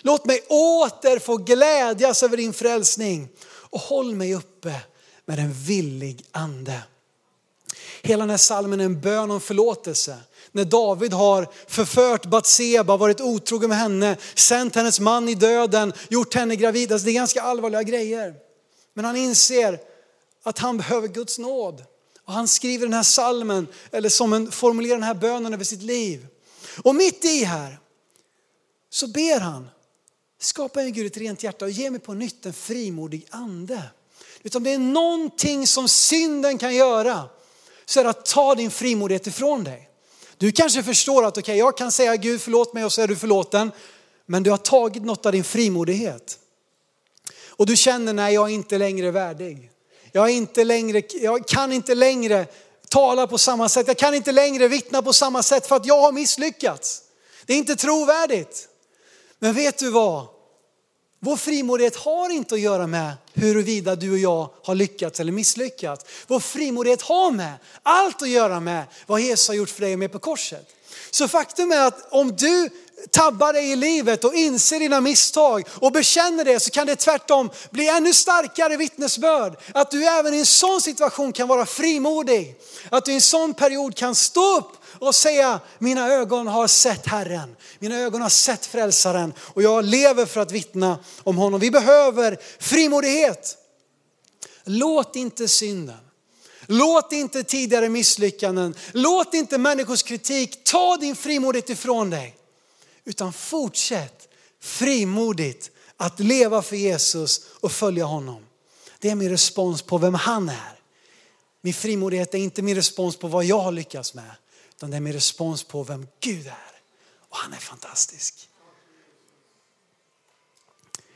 Låt 0.03 0.25
mig 0.25 0.41
åter 0.49 1.19
få 1.19 1.37
glädjas 1.37 2.23
över 2.23 2.37
din 2.37 2.53
frälsning 2.53 3.29
och 3.47 3.81
håll 3.81 4.15
mig 4.15 4.35
uppe 4.35 4.81
med 5.25 5.39
en 5.39 5.53
villig 5.53 6.25
ande. 6.33 6.83
Hela 8.03 8.23
den 8.23 8.31
här 8.31 8.37
salmen 8.37 8.81
är 8.81 8.85
en 8.85 9.01
bön 9.01 9.31
om 9.31 9.41
förlåtelse. 9.41 10.17
När 10.53 10.65
David 10.65 11.13
har 11.13 11.49
förfört 11.67 12.27
Batseba, 12.27 12.97
varit 12.97 13.21
otrogen 13.21 13.69
med 13.69 13.79
henne, 13.79 14.17
sänt 14.35 14.75
hennes 14.75 15.01
man 15.01 15.29
i 15.29 15.35
döden, 15.35 15.93
gjort 16.09 16.35
henne 16.35 16.57
gravid. 16.57 16.93
Alltså 16.93 17.05
det 17.05 17.11
är 17.11 17.15
ganska 17.15 17.43
allvarliga 17.43 17.83
grejer. 17.83 18.35
Men 18.95 19.05
han 19.05 19.17
inser 19.17 19.81
att 20.43 20.59
han 20.59 20.77
behöver 20.77 21.09
Guds 21.09 21.39
nåd. 21.39 21.85
Och 22.25 22.33
han 22.33 22.49
skriver 22.49 22.87
den 22.87 22.95
här 22.95 23.03
salmen, 23.03 23.67
eller 23.91 24.09
som 24.09 24.33
en, 24.33 24.53
formulerar 24.53 24.95
den 24.95 25.03
här 25.03 25.15
bönen 25.15 25.55
över 25.55 25.65
sitt 25.65 25.83
liv. 25.83 26.27
Och 26.83 26.95
mitt 26.95 27.25
i 27.25 27.45
här 27.45 27.79
så 28.91 29.07
ber 29.07 29.41
han, 29.41 29.69
skapa 30.45 30.81
mig 30.81 30.91
Gud 30.91 31.07
ett 31.07 31.17
rent 31.17 31.43
hjärta 31.43 31.65
och 31.65 31.71
ge 31.71 31.91
mig 31.91 32.01
på 32.01 32.15
nytt 32.15 32.47
en 32.47 32.53
frimodig 32.53 33.27
ande. 33.31 33.83
Utan 34.43 34.63
det 34.63 34.73
är 34.73 34.79
någonting 34.79 35.67
som 35.67 35.89
synden 35.89 36.59
kan 36.59 36.75
göra, 36.75 37.29
så 37.85 38.01
är 38.01 38.05
det 38.05 38.11
att 38.11 38.25
ta 38.25 38.55
din 38.55 38.71
frimodighet 38.71 39.27
ifrån 39.27 39.65
dig. 39.65 39.89
Du 40.37 40.53
kanske 40.53 40.83
förstår 40.83 41.25
att 41.25 41.39
okej, 41.39 41.43
okay, 41.43 41.57
jag 41.57 41.77
kan 41.77 41.93
säga 41.93 42.17
Gud 42.17 42.41
förlåt 42.41 42.75
mig 42.75 42.85
och 42.85 42.93
så 42.93 43.03
är 43.03 43.09
du 43.09 43.17
förlåten. 43.17 43.73
Men 44.27 44.43
du 44.43 44.51
har 44.51 44.59
tagit 44.59 45.05
något 45.05 45.27
av 45.27 45.33
din 45.33 45.45
frimodighet. 45.45 46.39
Och 47.49 47.67
du 47.67 47.77
känner, 47.77 48.13
nej 48.13 48.35
jag 48.35 48.51
är 48.51 48.55
inte 48.55 48.79
längre 48.79 49.11
värdig. 49.11 49.71
Jag, 50.13 50.31
är 50.31 50.33
inte 50.33 50.65
längre, 50.65 51.03
jag 51.13 51.49
kan 51.49 51.73
inte 51.73 51.95
längre 51.95 52.47
tala 52.89 53.27
på 53.27 53.39
samma 53.39 53.69
sätt. 53.69 53.89
Jag 53.89 53.99
kan 53.99 54.15
inte 54.15 54.33
längre 54.33 54.69
vittna 54.69 55.03
på 55.03 55.13
samma 55.13 55.43
sätt 55.43 55.67
för 55.67 55.77
att 55.77 55.87
jag 55.87 56.01
har 56.01 56.13
misslyckats. 56.13 57.03
Det 57.47 57.53
är 57.53 57.57
inte 57.57 57.77
trovärdigt. 57.77 58.69
Men 59.43 59.55
vet 59.55 59.79
du 59.79 59.91
vad? 59.91 60.27
Vår 61.21 61.37
frimodighet 61.37 61.97
har 61.97 62.31
inte 62.31 62.55
att 62.55 62.61
göra 62.61 62.87
med 62.87 63.13
huruvida 63.33 63.97
du 63.97 64.13
och 64.13 64.19
jag 64.19 64.51
har 64.63 64.75
lyckats 64.75 65.21
eller 65.21 65.33
misslyckats. 65.33 66.05
Vår 66.27 66.41
frimodighet 66.41 67.03
har 67.03 67.31
med 67.31 67.53
allt 67.83 68.23
att 68.23 68.29
göra 68.29 68.61
med 68.61 68.85
vad 69.07 69.21
Jesus 69.21 69.49
har 69.49 69.55
gjort 69.55 69.71
för 69.71 69.81
dig 69.81 69.93
och 69.93 69.99
med 69.99 70.13
på 70.13 70.19
korset. 70.19 70.69
Så 71.11 71.29
faktum 71.29 71.73
är 71.73 71.87
att 71.87 72.13
om 72.13 72.37
du 72.37 72.69
tabbar 73.11 73.53
dig 73.53 73.73
i 73.73 73.77
livet 73.77 74.25
och 74.25 74.35
inser 74.35 74.81
dina 74.81 75.01
misstag 75.01 75.69
och 75.71 75.93
bekänner 75.93 76.45
det 76.45 76.61
så 76.61 76.71
kan 76.71 76.87
det 76.87 76.97
tvärtom 76.97 77.51
bli 77.71 77.89
ännu 77.89 78.15
starkare 78.15 78.77
vittnesbörd. 78.77 79.57
Att 79.75 79.91
du 79.91 80.05
även 80.05 80.35
i 80.35 80.39
en 80.39 80.47
sån 80.47 80.81
situation 80.81 81.33
kan 81.33 81.49
vara 81.49 81.67
frimodig. 81.67 82.57
Att 82.91 83.05
du 83.05 83.13
i 83.13 83.15
en 83.15 83.21
sån 83.21 83.55
period 83.55 83.97
kan 83.97 84.15
stå 84.15 84.57
upp 84.57 84.73
och 84.99 85.15
säga, 85.15 85.61
mina 85.79 86.09
ögon 86.09 86.47
har 86.47 86.67
sett 86.67 87.07
Herren, 87.07 87.57
mina 87.79 87.99
ögon 87.99 88.23
har 88.23 88.29
sett 88.29 88.67
frälsaren 88.67 89.33
och 89.39 89.63
jag 89.63 89.85
lever 89.85 90.27
för 90.27 90.41
att 90.41 90.53
vittna 90.53 90.99
om 91.23 91.37
honom. 91.37 91.61
Vi 91.61 91.71
behöver 91.71 92.39
frimodighet. 92.59 93.59
Låt 94.65 95.17
inte 95.17 95.49
synden, 95.49 95.99
låt 96.67 97.13
inte 97.13 97.43
tidigare 97.43 97.89
misslyckanden, 97.89 98.75
låt 98.93 99.35
inte 99.35 99.59
människors 99.59 100.03
kritik 100.03 100.65
ta 100.65 100.97
din 100.97 101.17
frimodighet 101.17 101.71
ifrån 101.71 102.11
dig. 102.11 102.37
Utan 103.05 103.33
fortsätt 103.33 104.29
frimodigt 104.61 105.71
att 105.97 106.21
leva 106.21 106.63
för 106.63 106.77
Jesus 106.77 107.47
och 107.61 107.73
följa 107.73 108.05
honom. 108.05 108.47
Det 108.99 109.11
är 109.11 109.15
min 109.15 109.31
respons 109.31 109.83
på 109.83 109.99
vem 109.99 110.15
han 110.15 110.49
är. 110.49 110.81
Min 111.61 111.75
frimodighet 111.75 112.35
är 112.35 112.39
inte 112.39 112.63
min 112.63 112.75
respons 112.75 113.17
på 113.17 113.29
vad 113.29 113.45
jag 113.45 113.59
har 113.59 113.73
lyckats 113.73 114.15
med. 114.15 114.31
Utan 114.77 114.91
det 114.91 114.97
är 114.97 115.01
min 115.01 115.13
respons 115.13 115.65
på 115.65 115.83
vem 115.83 116.07
Gud 116.21 116.47
är. 116.47 116.73
Och 117.29 117.37
han 117.37 117.53
är 117.53 117.59
fantastisk. 117.59 118.49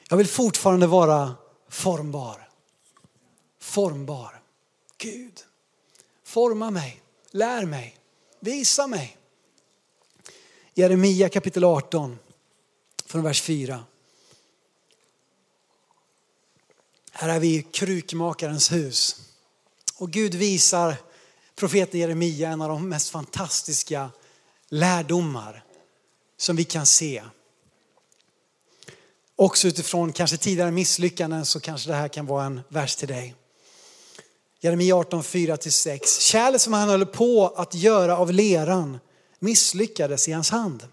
Jag 0.09 0.17
vill 0.17 0.29
fortfarande 0.29 0.87
vara 0.87 1.35
formbar. 1.69 2.49
Formbar. 3.61 4.43
Gud, 4.99 5.41
forma 6.25 6.71
mig, 6.71 7.03
lär 7.31 7.65
mig, 7.65 7.97
visa 8.41 8.87
mig. 8.87 9.19
Jeremia 10.79 11.29
kapitel 11.29 11.65
18 11.65 12.19
från 13.07 13.23
vers 13.23 13.43
4. 13.43 13.85
Här 17.13 17.29
är 17.29 17.41
vi 17.41 17.57
i 17.57 17.63
krukmakarens 17.63 18.73
hus. 18.73 19.17
Och 19.99 20.11
Gud 20.11 20.35
visar 20.35 20.97
profeten 21.55 22.01
Jeremia 22.01 22.49
en 22.49 22.63
av 22.63 22.69
de 22.69 22.89
mest 22.89 23.09
fantastiska 23.09 24.11
lärdomar 24.69 25.65
som 26.37 26.57
vi 26.57 26.65
kan 26.65 26.87
se. 26.87 27.23
Också 29.37 29.69
utifrån 29.69 30.13
kanske 30.13 30.37
tidigare 30.37 30.71
misslyckanden 30.71 31.45
så 31.45 31.61
kanske 31.61 31.91
det 31.91 31.97
här 31.97 32.09
kan 32.09 32.27
vara 32.27 32.45
en 32.45 32.61
vers 32.69 32.97
till 32.97 33.09
dig. 33.09 33.35
Jeremia 34.61 34.97
18, 34.97 35.23
4-6. 35.23 36.21
Kärlet 36.21 36.63
som 36.63 36.73
han 36.73 36.89
höll 36.89 37.07
på 37.07 37.55
att 37.57 37.75
göra 37.75 38.17
av 38.17 38.33
leran 38.33 38.99
misslyckades 39.39 40.29
i 40.29 40.33
hans 40.33 40.51
hand. 40.51 40.89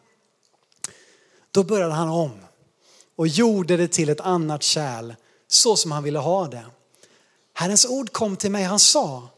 Då 1.52 1.64
började 1.64 1.94
han 1.94 2.10
om 2.10 2.40
och 3.16 3.28
gjorde 3.28 3.78
det 3.78 3.88
till 3.88 4.10
ett 4.10 4.20
annat 4.20 4.64
kärl 4.64 5.14
så 5.48 5.76
som 5.76 5.92
han 5.92 6.04
ville 6.04 6.20
ha 6.20 6.48
det. 6.48 6.66
Herrens 7.54 7.86
ord 7.86 8.12
kom 8.12 8.36
till 8.36 8.52
mig, 8.52 8.64
han 8.64 8.80
sa, 8.80 9.30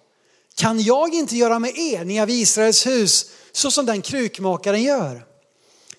kan 0.55 0.81
jag 0.81 1.13
inte 1.13 1.37
göra 1.37 1.59
med 1.59 1.77
er, 1.77 2.05
ni 2.05 2.21
av 2.21 2.29
Israels 2.29 2.85
hus, 2.85 3.31
så 3.51 3.71
som 3.71 3.85
den 3.85 4.01
krukmakaren 4.01 4.83
gör? 4.83 5.25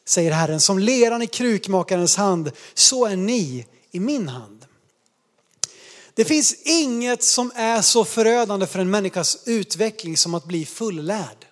Säger 0.05 0.33
Herren, 0.33 0.61
som 0.61 0.79
leran 0.79 1.23
i 1.23 1.27
krukmakarens 1.27 2.17
hand, 2.17 2.53
så 2.75 3.07
är 3.07 3.17
ni 3.17 3.67
i 3.91 4.01
min 4.01 4.29
hand. 4.29 4.67
Det 6.15 6.25
finns 6.25 6.55
inget 6.65 7.23
som 7.23 7.53
är 7.55 7.83
så 7.83 8.05
förödande 8.05 8.67
för 8.67 8.79
en 8.79 8.91
människas 8.91 9.39
utveckling 9.45 10.17
som 10.17 10.35
att 10.35 10.45
bli 10.45 10.67
fullärd. 10.67 11.46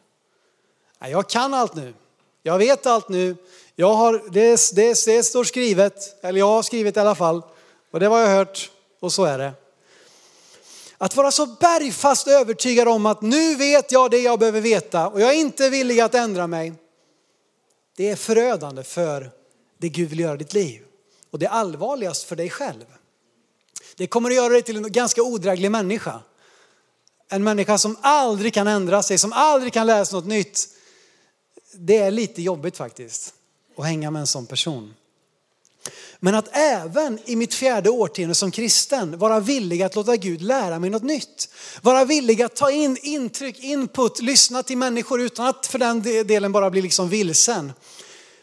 Jag 1.11 1.29
kan 1.29 1.55
allt 1.55 1.75
nu, 1.75 1.95
jag 2.43 2.59
vet 2.59 2.87
allt 2.87 3.09
nu, 3.09 3.37
jag 3.77 3.95
har, 3.95 4.23
det, 4.31 4.71
det, 4.75 5.05
det 5.07 5.23
står 5.23 5.45
skrivet, 5.45 6.25
eller 6.25 6.39
jag 6.39 6.47
har 6.47 6.63
skrivit 6.63 6.97
i 6.97 7.01
alla 7.01 7.15
fall, 7.15 7.43
och 7.91 8.01
det 8.01 8.09
var 8.09 8.21
jag 8.21 8.29
hört 8.29 8.71
och 9.01 9.13
så 9.13 9.25
är 9.25 9.39
det. 9.39 9.53
Att 10.99 11.17
vara 11.17 11.31
så 11.31 11.47
bergfast 11.47 12.29
övertygad 12.29 12.89
om 12.89 13.07
att 13.07 13.23
nu 13.23 13.55
vet 13.55 13.93
jag 13.93 14.11
det 14.11 14.19
jag 14.19 14.39
behöver 14.39 14.61
veta 14.61 15.09
och 15.09 15.21
jag 15.21 15.31
är 15.31 15.35
inte 15.35 15.71
villig 15.71 16.01
att 16.01 16.15
ändra 16.15 16.47
mig. 16.47 16.73
Det 17.97 18.09
är 18.09 18.17
förödande 18.17 18.83
för 18.83 19.31
det 19.79 19.89
Gud 19.89 20.11
vill 20.11 20.21
göra 20.21 20.35
i 20.35 20.39
ditt 20.39 20.55
liv. 20.55 20.83
Och 21.31 21.39
det 21.39 21.47
är 21.47 21.51
allvarligast 21.51 22.25
för 22.25 22.37
dig 22.37 22.51
själv. 22.51 22.85
Det 23.97 24.07
kommer 24.07 24.31
att 24.31 24.37
göra 24.37 24.49
dig 24.49 24.63
till 24.63 24.77
en 24.77 24.93
ganska 24.93 25.23
odräglig 25.23 25.71
människa. 25.71 26.21
En 27.29 27.45
människa 27.45 27.79
som 27.79 27.97
aldrig 28.01 28.55
kan 28.55 28.69
ändra 28.69 29.03
sig, 29.03 29.19
som 29.19 29.33
aldrig 29.33 29.73
kan 29.73 29.87
lära 29.87 30.05
sig 30.05 30.15
något 30.15 30.27
nytt. 30.27 30.69
Det 31.79 31.97
är 31.97 32.11
lite 32.11 32.43
jobbigt 32.43 32.77
faktiskt 32.77 33.35
att 33.77 33.85
hänga 33.85 34.11
med 34.11 34.21
en 34.21 34.27
sån 34.27 34.47
person. 34.47 34.95
Men 36.21 36.35
att 36.35 36.49
även 36.53 37.19
i 37.25 37.37
mitt 37.37 37.55
fjärde 37.55 37.91
årtionde 37.91 38.35
som 38.35 38.51
kristen 38.51 39.19
vara 39.19 39.41
villig 39.41 39.83
att 39.83 39.95
låta 39.95 40.17
Gud 40.17 40.43
lära 40.43 40.79
mig 40.79 40.91
något 40.91 41.03
nytt. 41.03 41.49
Vara 41.83 42.05
villig 42.05 42.43
att 42.43 42.57
ta 42.57 42.71
in 42.71 42.99
intryck, 43.03 43.59
input, 43.59 44.23
lyssna 44.23 44.63
till 44.63 44.79
människor 44.79 45.21
utan 45.21 45.47
att 45.47 45.67
för 45.67 45.79
den 45.79 46.03
delen 46.03 46.53
bara 46.53 46.71
bli 46.71 46.83
liksom 46.83 47.09
vilsen. 47.09 47.73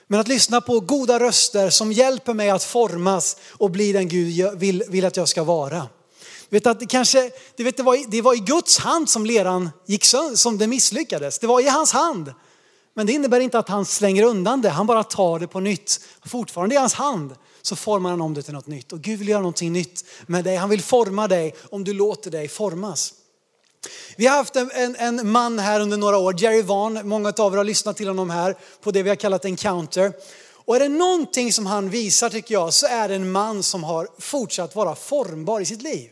Men 0.08 0.20
att 0.20 0.28
lyssna 0.28 0.62
på 0.62 0.80
goda 0.80 1.20
röster 1.20 1.70
som 1.70 1.92
hjälper 1.92 2.34
mig 2.34 2.50
att 2.50 2.64
formas 2.64 3.38
och 3.50 3.72
bli 3.72 3.92
den 3.92 4.08
Gud 4.08 4.60
vill, 4.60 4.84
vill 4.88 5.06
att 5.06 5.18
jag 5.18 5.28
ska 5.28 5.44
vara. 5.44 5.88
Vet 6.50 6.68
att 6.68 6.80
det, 6.80 6.86
kanske, 6.86 7.32
vet, 7.58 7.78
det, 7.78 7.84
var, 7.84 8.12
det 8.12 8.22
var 8.22 8.36
i 8.36 8.40
Guds 8.40 8.78
hand 8.78 9.10
som 9.10 9.26
leran 9.26 9.70
gick 9.86 10.06
sönder, 10.06 10.36
som 10.36 10.58
det 10.58 10.68
misslyckades. 10.68 11.40
Det 11.40 11.48
var 11.48 11.60
i 11.60 11.68
hans 11.68 11.92
hand. 11.92 12.34
Men 12.94 13.06
det 13.06 13.14
innebär 13.14 13.40
inte 13.40 13.60
att 13.60 13.70
han 13.70 13.86
slänger 13.86 14.24
undan 14.24 14.62
det, 14.62 14.70
han 14.70 14.88
bara 14.88 15.04
tar 15.04 15.40
det 15.40 15.48
på 15.48 15.60
nytt. 15.60 16.00
Fortfarande 16.26 16.76
i 16.76 16.78
hans 16.78 16.94
hand 16.94 17.36
så 17.62 17.76
formar 17.76 18.10
han 18.10 18.22
om 18.22 18.34
det 18.34 18.42
till 18.42 18.54
något 18.54 18.68
nytt. 18.68 18.94
Och 18.94 19.02
Gud 19.02 19.20
vill 19.20 19.28
göra 19.28 19.42
någonting 19.42 19.74
nytt 19.74 20.06
med 20.26 20.44
dig. 20.44 20.56
Han 20.56 20.70
vill 20.70 20.82
forma 20.82 21.28
dig 21.28 21.56
om 21.70 21.84
du 21.84 21.94
låter 21.94 22.32
dig 22.32 22.48
formas. 22.48 23.14
Vi 24.18 24.28
har 24.28 24.38
haft 24.38 24.56
en, 24.56 24.72
en, 24.74 24.96
en, 24.96 25.32
man 25.32 25.60
här 25.60 25.80
under 25.80 25.98
några 25.98 26.18
år, 26.18 26.42
Jerry 26.42 26.62
Vaughn. 26.62 27.00
Många 27.04 27.34
av 27.38 27.54
er 27.54 27.58
har 27.58 27.64
lyssnat 27.64 27.98
till 27.98 28.08
honom 28.08 28.30
här 28.30 28.56
på 28.82 28.92
det 28.92 29.04
vi 29.04 29.10
har 29.10 29.16
kallat 29.16 29.46
Encounter. 29.46 30.14
Och 30.66 30.76
är 30.76 30.80
det 30.80 30.90
någonting 30.90 31.54
som 31.54 31.66
han 31.66 31.90
visar 31.90 32.30
tycker 32.30 32.54
jag 32.54 32.74
så 32.74 32.88
är 32.88 33.10
det 33.10 33.16
en 33.16 33.32
man 33.32 33.64
som 33.64 33.84
har 33.84 34.08
fortsatt 34.20 34.76
vara 34.76 34.96
formbar 34.96 35.62
i 35.62 35.66
sitt 35.66 35.82
liv. 35.82 36.10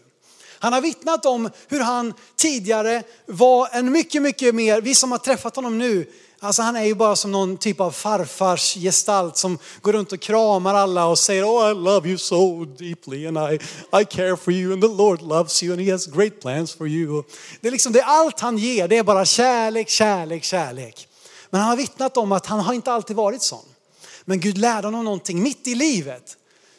Han 0.59 0.73
har 0.73 0.81
vittnat 0.81 1.25
om 1.25 1.49
hur 1.67 1.79
han 1.79 2.13
tidigare 2.35 3.03
var 3.25 3.69
en 3.71 3.91
mycket, 3.91 4.21
mycket 4.21 4.55
mer, 4.55 4.81
vi 4.81 4.95
som 4.95 5.11
har 5.11 5.19
träffat 5.19 5.55
honom 5.55 5.77
nu, 5.77 6.09
Alltså 6.41 6.61
han 6.61 6.75
är 6.75 6.83
ju 6.83 6.95
bara 6.95 7.15
som 7.15 7.31
någon 7.31 7.57
typ 7.57 7.79
av 7.79 7.91
farfars 7.91 8.73
gestalt 8.73 9.37
som 9.37 9.57
går 9.81 9.93
runt 9.93 10.11
och 10.11 10.19
kramar 10.19 10.73
alla 10.73 11.05
och 11.05 11.19
säger 11.19 11.43
oh 11.43 11.71
I 11.71 11.73
love 11.73 12.09
you 12.09 12.17
so 12.17 12.65
deeply 12.65 13.27
and 13.27 13.37
I, 13.37 13.59
I 14.01 14.05
care 14.05 14.37
for 14.37 14.53
you 14.53 14.73
and 14.73 14.81
the 14.81 14.87
Lord 14.87 15.21
loves 15.21 15.63
you 15.63 15.73
and 15.73 15.81
he 15.81 15.91
has 15.91 16.07
great 16.07 16.41
plans 16.41 16.73
for 16.73 16.87
you. 16.87 17.23
Det 17.61 17.67
är 17.67 17.71
liksom 17.71 17.93
det 17.93 17.99
är 17.99 18.05
allt 18.05 18.39
han 18.39 18.57
ger, 18.57 18.87
det 18.87 18.97
är 18.97 19.03
bara 19.03 19.25
kärlek, 19.25 19.89
kärlek, 19.89 20.43
kärlek. 20.43 21.07
Men 21.49 21.61
han 21.61 21.69
har 21.69 21.77
vittnat 21.77 22.17
om 22.17 22.31
att 22.31 22.45
han 22.45 22.59
har 22.59 22.73
inte 22.73 22.91
alltid 22.91 23.15
varit 23.15 23.41
sån. 23.41 23.65
Men 24.25 24.39
Gud 24.39 24.57
lärde 24.57 24.87
honom 24.87 25.05
någonting 25.05 25.43
mitt 25.43 25.67
i 25.67 25.75
livet 25.75 26.37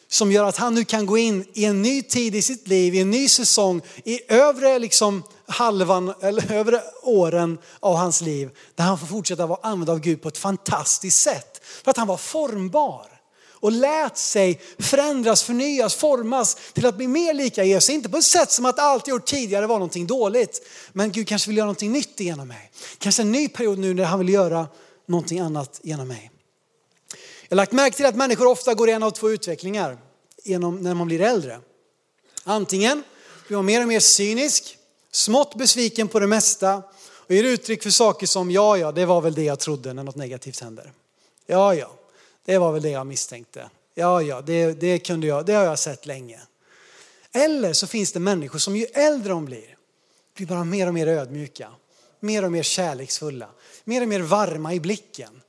som 0.09 0.31
gör 0.31 0.45
att 0.45 0.57
han 0.57 0.75
nu 0.75 0.85
kan 0.85 1.05
gå 1.05 1.17
in 1.17 1.45
i 1.53 1.65
en 1.65 1.81
ny 1.81 2.01
tid 2.01 2.35
i 2.35 2.41
sitt 2.41 2.67
liv, 2.67 2.95
i 2.95 2.99
en 2.99 3.11
ny 3.11 3.27
säsong, 3.27 3.81
i 4.03 4.33
övre 4.33 4.79
liksom 4.79 5.23
halvan, 5.51 6.13
eller 6.21 6.51
övre 6.57 6.81
åren 7.03 7.57
av 7.79 7.95
hans 7.95 8.21
liv, 8.21 8.49
där 8.75 8.83
han 8.83 8.97
får 8.97 9.07
fortsätta 9.07 9.45
vara 9.45 9.59
använd 9.63 9.89
av 9.89 9.99
Gud 9.99 10.21
på 10.21 10.27
ett 10.27 10.37
fantastiskt 10.37 11.21
sätt. 11.21 11.61
För 11.63 11.91
att 11.91 11.97
han 11.97 12.07
var 12.07 12.17
formbar 12.17 13.21
och 13.61 13.71
lät 13.71 14.17
sig 14.17 14.61
förändras, 14.79 15.43
förnyas, 15.43 15.95
formas 15.95 16.57
till 16.73 16.85
att 16.85 16.97
bli 16.97 17.07
mer 17.07 17.33
lika 17.33 17.63
Jesus. 17.63 17.89
Inte 17.89 18.09
på 18.09 18.17
ett 18.17 18.23
sätt 18.23 18.51
som 18.51 18.65
att 18.65 18.79
allt 18.79 19.07
jag 19.07 19.15
gjort 19.15 19.25
tidigare 19.25 19.67
var 19.67 19.75
någonting 19.75 20.07
dåligt. 20.07 20.67
Men 20.93 21.11
Gud 21.11 21.27
kanske 21.27 21.49
vill 21.49 21.57
göra 21.57 21.65
någonting 21.65 21.91
nytt 21.91 22.19
genom 22.19 22.47
mig. 22.47 22.71
Kanske 22.97 23.21
en 23.21 23.31
ny 23.31 23.47
period 23.47 23.79
nu 23.79 23.93
när 23.93 24.03
han 24.03 24.19
vill 24.19 24.29
göra 24.29 24.67
någonting 25.05 25.39
annat 25.39 25.79
genom 25.83 26.07
mig. 26.07 26.31
Jag 27.49 27.55
har 27.55 27.57
lagt 27.57 27.71
märke 27.71 27.95
till 27.95 28.05
att 28.05 28.15
människor 28.15 28.47
ofta 28.47 28.73
går 28.73 28.89
i 28.89 28.91
en 28.91 29.03
av 29.03 29.11
två 29.11 29.29
utvecklingar 29.29 29.97
genom 30.43 30.75
när 30.75 30.93
man 30.93 31.07
blir 31.07 31.21
äldre. 31.21 31.59
Antingen 32.43 33.03
blir 33.47 33.57
man 33.57 33.65
mer 33.65 33.81
och 33.81 33.87
mer 33.87 33.99
cynisk, 33.99 34.77
smått 35.11 35.55
besviken 35.55 36.07
på 36.07 36.19
det 36.19 36.27
mesta 36.27 36.83
och 37.31 37.31
ger 37.31 37.43
uttryck 37.43 37.83
för 37.83 37.89
saker 37.89 38.27
som 38.27 38.51
ja, 38.51 38.77
ja, 38.77 38.91
det 38.91 39.05
var 39.05 39.21
väl 39.21 39.33
det 39.33 39.43
jag 39.43 39.59
trodde 39.59 39.93
när 39.93 40.03
något 40.03 40.15
negativt 40.15 40.59
händer. 40.59 40.91
Ja, 41.45 41.75
ja, 41.75 41.91
det 42.45 42.57
var 42.57 42.71
väl 42.71 42.81
det 42.81 42.89
jag 42.89 43.07
misstänkte. 43.07 43.69
Ja, 43.95 44.21
ja, 44.21 44.41
det, 44.41 44.73
det 44.73 44.99
kunde 44.99 45.27
jag, 45.27 45.45
det 45.45 45.53
har 45.53 45.63
jag 45.63 45.79
sett 45.79 46.05
länge. 46.05 46.39
Eller 47.31 47.73
så 47.73 47.87
finns 47.87 48.11
det 48.11 48.19
människor 48.19 48.59
som 48.59 48.75
ju 48.75 48.85
äldre 48.85 49.29
de 49.29 49.45
blir, 49.45 49.75
blir 50.35 50.47
bara 50.47 50.63
mer 50.63 50.87
och 50.87 50.93
mer 50.93 51.07
ödmjuka, 51.07 51.71
mer 52.19 52.45
och 52.45 52.51
mer 52.51 52.63
kärleksfulla, 52.63 53.49
mer 53.83 54.01
och 54.01 54.07
mer 54.07 54.19
varma 54.19 54.73
i 54.73 54.79
blicken 54.79 55.40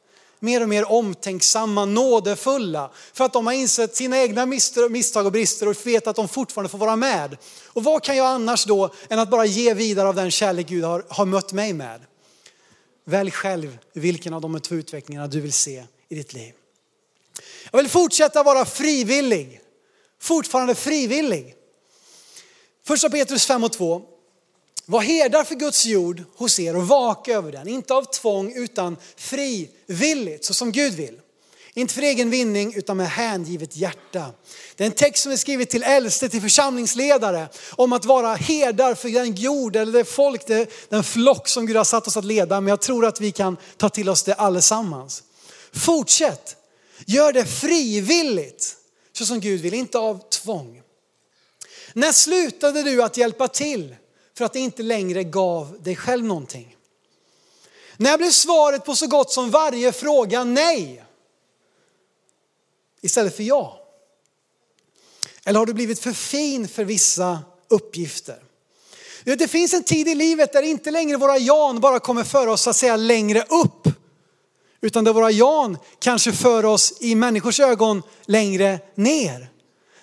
mer 0.43 0.63
och 0.63 0.69
mer 0.69 0.93
omtänksamma, 0.93 1.85
nådefulla. 1.85 2.91
För 3.13 3.25
att 3.25 3.33
de 3.33 3.47
har 3.47 3.53
insett 3.53 3.97
sina 3.97 4.19
egna 4.19 4.47
misstag 4.91 5.27
och 5.27 5.33
brister 5.33 5.69
och 5.69 5.87
vet 5.87 6.07
att 6.07 6.17
de 6.17 6.29
fortfarande 6.29 6.69
får 6.69 6.79
vara 6.79 6.97
med. 6.97 7.37
Och 7.67 7.85
vad 7.85 8.03
kan 8.03 8.17
jag 8.17 8.27
annars 8.27 8.65
då 8.65 8.95
än 9.09 9.19
att 9.19 9.31
bara 9.31 9.47
ge 9.47 9.75
vidare 9.75 10.09
av 10.09 10.15
den 10.15 10.31
kärlek 10.31 10.67
Gud 10.69 10.85
har, 10.85 11.05
har 11.09 11.27
mött 11.27 11.53
mig 11.53 11.73
med? 11.73 12.01
Välj 13.05 13.31
själv 13.31 13.79
vilken 13.93 14.35
av 14.35 14.41
de 14.41 14.61
två 14.61 14.75
utvecklingarna 14.75 15.27
du 15.27 15.41
vill 15.41 15.53
se 15.53 15.85
i 16.09 16.15
ditt 16.15 16.33
liv. 16.33 16.53
Jag 17.71 17.79
vill 17.79 17.89
fortsätta 17.89 18.43
vara 18.43 18.65
frivillig. 18.65 19.61
Fortfarande 20.21 20.75
frivillig. 20.75 21.55
Första 22.85 23.11
Petrus 23.11 23.47
5 23.47 23.65
och 23.65 23.73
2. 23.73 24.03
Var 24.93 25.01
herdar 25.01 25.45
för 25.45 25.55
Guds 25.55 25.87
jord 25.87 26.23
hos 26.37 26.61
er 26.61 26.77
och 26.77 26.89
vaka 26.89 27.33
över 27.33 27.53
den, 27.53 27.69
inte 27.69 27.95
av 27.95 28.03
tvång 28.03 28.53
utan 28.57 28.97
frivilligt, 29.17 30.45
så 30.45 30.55
som 30.55 30.73
Gud 30.73 30.93
vill. 30.93 31.21
Inte 31.75 31.95
för 31.95 32.03
egen 32.03 32.31
vinning 32.31 32.75
utan 32.75 32.97
med 32.97 33.11
hängivet 33.11 33.77
hjärta. 33.77 34.27
Det 34.77 34.85
är 34.85 34.87
en 34.87 34.93
text 34.93 35.23
som 35.23 35.33
är 35.33 35.37
skriven 35.37 35.67
till 35.67 35.83
äldste, 35.83 36.29
till 36.29 36.41
församlingsledare 36.41 37.49
om 37.71 37.93
att 37.93 38.05
vara 38.05 38.35
herdar 38.35 38.95
för 38.95 39.09
den 39.09 39.35
jord 39.35 39.77
eller 39.77 39.93
det 39.93 40.05
folk, 40.05 40.47
det, 40.47 40.71
den 40.89 41.05
flock 41.05 41.49
som 41.49 41.67
Gud 41.67 41.77
har 41.77 41.85
satt 41.85 42.07
oss 42.07 42.17
att 42.17 42.25
leda. 42.25 42.61
Men 42.61 42.71
jag 42.71 42.81
tror 42.81 43.07
att 43.07 43.21
vi 43.21 43.33
kan 43.33 43.57
ta 43.77 43.89
till 43.89 44.09
oss 44.09 44.23
det 44.23 44.35
allesammans. 44.35 45.23
Fortsätt, 45.73 46.57
gör 47.07 47.33
det 47.33 47.45
frivilligt 47.45 48.77
så 49.13 49.27
som 49.27 49.41
Gud 49.41 49.61
vill, 49.61 49.75
inte 49.75 49.99
av 49.99 50.29
tvång. 50.29 50.83
När 51.93 52.13
slutade 52.13 52.83
du 52.83 53.03
att 53.03 53.17
hjälpa 53.17 53.49
till? 53.49 53.97
För 54.35 54.45
att 54.45 54.53
det 54.53 54.61
inte 54.61 54.83
längre 54.83 55.25
gav 55.25 55.83
dig 55.83 55.97
själv 55.97 56.25
någonting? 56.25 56.77
När 57.97 58.19
blev 58.19 58.31
svaret 58.31 58.85
på 58.85 58.97
så 58.97 59.07
gott 59.07 59.33
som 59.33 59.51
varje 59.51 59.93
fråga 59.93 60.45
nej? 60.45 61.05
Istället 63.01 63.37
för 63.37 63.43
ja. 63.43 63.79
Eller 65.45 65.59
har 65.59 65.67
du 65.67 65.75
blivit 65.75 66.01
för 66.01 66.13
fin 66.13 66.69
för 66.69 66.85
vissa 66.85 67.39
uppgifter? 67.69 68.43
Det 69.25 69.49
finns 69.49 69.75
en 69.75 69.83
tid 69.83 70.09
i 70.09 70.15
livet 70.15 70.53
där 70.53 70.63
inte 70.63 70.91
längre 70.91 71.17
våra 71.17 71.39
jan 71.39 71.81
bara 71.81 72.01
kommer 72.01 72.25
föra 72.25 72.53
oss 72.53 72.67
att 72.67 72.77
säga 72.77 72.97
längre 72.97 73.45
upp. 73.49 73.89
Utan 74.81 75.05
där 75.05 75.13
våra 75.13 75.31
jan 75.31 75.79
kanske 75.99 76.33
för 76.33 76.65
oss 76.65 76.93
i 77.01 77.15
människors 77.15 77.61
ögon 77.61 78.03
längre 78.27 78.81
ner. 78.95 79.52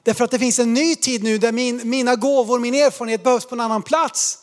Därför 0.10 0.26
att 0.26 0.32
det 0.32 0.40
finns 0.40 0.60
en 0.60 0.74
ny 0.74 0.96
tid 0.96 1.24
nu 1.24 1.38
där 1.38 1.52
min, 1.52 1.90
mina 1.90 2.16
gåvor, 2.16 2.60
min 2.60 2.74
erfarenhet 2.74 3.24
behövs 3.24 3.46
på 3.46 3.56
en 3.56 3.62
annan 3.62 3.84
plats. 3.84 4.40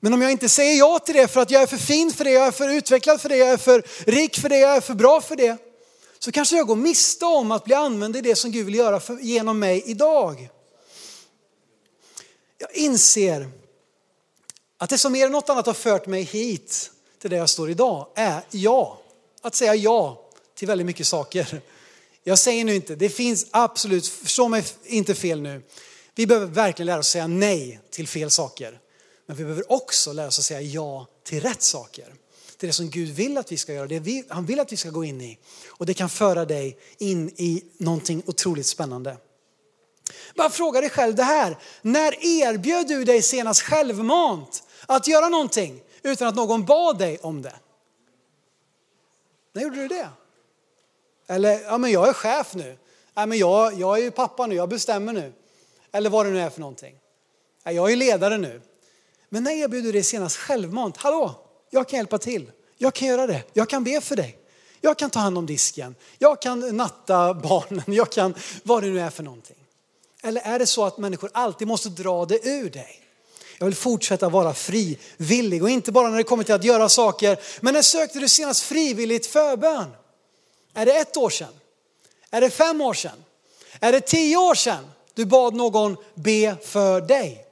Men 0.00 0.14
om 0.14 0.22
jag 0.22 0.30
inte 0.30 0.48
säger 0.48 0.78
ja 0.78 0.98
till 0.98 1.14
det 1.14 1.28
för 1.28 1.40
att 1.40 1.50
jag 1.50 1.62
är 1.62 1.66
för 1.66 1.76
fin 1.76 2.12
för 2.12 2.24
det, 2.24 2.30
jag 2.30 2.46
är 2.46 2.50
för 2.50 2.68
utvecklad 2.68 3.20
för 3.20 3.28
det, 3.28 3.36
jag 3.36 3.48
är 3.48 3.56
för 3.56 3.86
rik 4.06 4.38
för 4.38 4.48
det, 4.48 4.58
jag 4.58 4.76
är 4.76 4.80
för 4.80 4.94
bra 4.94 5.20
för 5.20 5.36
det. 5.36 5.56
Så 6.18 6.32
kanske 6.32 6.56
jag 6.56 6.66
går 6.66 6.76
miste 6.76 7.24
om 7.24 7.50
att 7.50 7.64
bli 7.64 7.74
använd 7.74 8.16
i 8.16 8.20
det 8.20 8.36
som 8.36 8.50
Gud 8.50 8.66
vill 8.66 8.74
göra 8.74 9.00
för, 9.00 9.18
genom 9.18 9.58
mig 9.58 9.82
idag. 9.86 10.48
Jag 12.58 12.74
inser 12.74 13.48
att 14.78 14.90
det 14.90 14.98
som 14.98 15.12
mer 15.12 15.26
än 15.26 15.32
något 15.32 15.48
annat 15.48 15.66
har 15.66 15.74
fört 15.74 16.06
mig 16.06 16.22
hit 16.22 16.90
till 17.20 17.30
där 17.30 17.36
jag 17.36 17.48
står 17.48 17.70
idag 17.70 18.08
är 18.14 18.40
ja. 18.50 18.98
Att 19.42 19.54
säga 19.54 19.74
ja 19.74 20.30
till 20.54 20.68
väldigt 20.68 20.86
mycket 20.86 21.06
saker. 21.06 21.60
Jag 22.26 22.38
säger 22.38 22.64
nu 22.64 22.74
inte, 22.74 22.94
det 22.94 23.08
finns 23.08 23.46
absolut, 23.50 24.06
förstå 24.06 24.48
mig 24.48 24.64
inte 24.84 25.14
fel 25.14 25.40
nu. 25.40 25.62
Vi 26.14 26.26
behöver 26.26 26.46
verkligen 26.46 26.86
lära 26.86 26.98
oss 26.98 27.08
säga 27.08 27.26
nej 27.26 27.80
till 27.90 28.08
fel 28.08 28.30
saker. 28.30 28.80
Men 29.26 29.36
vi 29.36 29.42
behöver 29.42 29.72
också 29.72 30.12
lära 30.12 30.26
oss 30.26 30.38
att 30.38 30.44
säga 30.44 30.60
ja 30.60 31.06
till 31.24 31.40
rätt 31.40 31.62
saker. 31.62 32.14
Till 32.56 32.66
det 32.68 32.72
som 32.72 32.90
Gud 32.90 33.08
vill 33.08 33.38
att 33.38 33.52
vi 33.52 33.56
ska 33.56 33.72
göra, 33.72 33.86
det 33.86 33.98
vi, 33.98 34.24
han 34.28 34.46
vill 34.46 34.60
att 34.60 34.72
vi 34.72 34.76
ska 34.76 34.90
gå 34.90 35.04
in 35.04 35.20
i. 35.20 35.38
Och 35.68 35.86
det 35.86 35.94
kan 35.94 36.08
föra 36.08 36.44
dig 36.44 36.78
in 36.98 37.28
i 37.28 37.64
någonting 37.78 38.22
otroligt 38.26 38.66
spännande. 38.66 39.16
Bara 40.34 40.50
fråga 40.50 40.80
dig 40.80 40.90
själv 40.90 41.14
det 41.14 41.22
här. 41.22 41.58
När 41.82 42.24
erbjöd 42.24 42.88
du 42.88 43.04
dig 43.04 43.22
senast 43.22 43.62
självmant 43.62 44.62
att 44.86 45.08
göra 45.08 45.28
någonting 45.28 45.82
utan 46.02 46.28
att 46.28 46.34
någon 46.34 46.64
bad 46.64 46.98
dig 46.98 47.18
om 47.18 47.42
det? 47.42 47.54
När 49.52 49.62
gjorde 49.62 49.76
du 49.76 49.88
det? 49.88 50.08
Eller, 51.26 51.60
ja 51.60 51.78
men 51.78 51.90
jag 51.90 52.08
är 52.08 52.12
chef 52.12 52.54
nu. 52.54 52.76
Nej 53.14 53.26
men 53.26 53.38
jag, 53.38 53.80
jag 53.80 53.98
är 53.98 54.02
ju 54.02 54.10
pappa 54.10 54.46
nu, 54.46 54.54
jag 54.54 54.68
bestämmer 54.68 55.12
nu. 55.12 55.32
Eller 55.92 56.10
vad 56.10 56.26
det 56.26 56.32
nu 56.32 56.40
är 56.40 56.50
för 56.50 56.60
någonting. 56.60 56.94
Nej, 57.64 57.74
jag 57.74 57.92
är 57.92 57.96
ledare 57.96 58.38
nu. 58.38 58.60
Men 59.28 59.44
när 59.44 59.52
erbjuder 59.52 59.86
du 59.86 59.92
dig 59.92 60.02
senast 60.02 60.36
självmant? 60.36 60.96
Hallå, 60.96 61.34
jag 61.70 61.88
kan 61.88 61.96
hjälpa 61.96 62.18
till. 62.18 62.50
Jag 62.78 62.94
kan 62.94 63.08
göra 63.08 63.26
det. 63.26 63.42
Jag 63.52 63.68
kan 63.68 63.84
be 63.84 64.00
för 64.00 64.16
dig. 64.16 64.38
Jag 64.80 64.98
kan 64.98 65.10
ta 65.10 65.18
hand 65.18 65.38
om 65.38 65.46
disken. 65.46 65.94
Jag 66.18 66.42
kan 66.42 66.76
natta 66.76 67.34
barnen. 67.34 67.84
Jag 67.86 68.12
kan 68.12 68.34
vad 68.62 68.82
det 68.82 68.88
nu 68.88 69.00
är 69.00 69.10
för 69.10 69.22
någonting. 69.22 69.56
Eller 70.22 70.40
är 70.40 70.58
det 70.58 70.66
så 70.66 70.84
att 70.84 70.98
människor 70.98 71.30
alltid 71.34 71.68
måste 71.68 71.88
dra 71.88 72.24
det 72.24 72.46
ur 72.48 72.70
dig? 72.70 73.00
Jag 73.58 73.66
vill 73.66 73.74
fortsätta 73.74 74.28
vara 74.28 74.54
frivillig 74.54 75.62
och 75.62 75.70
inte 75.70 75.92
bara 75.92 76.08
när 76.08 76.16
det 76.16 76.24
kommer 76.24 76.44
till 76.44 76.54
att 76.54 76.64
göra 76.64 76.88
saker. 76.88 77.38
Men 77.60 77.74
när 77.74 77.82
sökte 77.82 78.18
du 78.18 78.28
senast 78.28 78.62
frivilligt 78.62 79.26
förbön? 79.26 79.90
Är 80.74 80.86
det 80.86 80.92
ett 80.92 81.16
år 81.16 81.30
sedan? 81.30 81.52
Är 82.30 82.40
det 82.40 82.50
fem 82.50 82.80
år 82.80 82.94
sedan? 82.94 83.24
Är 83.80 83.92
det 83.92 84.00
tio 84.00 84.36
år 84.36 84.54
sedan 84.54 84.90
du 85.14 85.24
bad 85.24 85.54
någon 85.54 85.96
be 86.14 86.56
för 86.62 87.00
dig? 87.00 87.46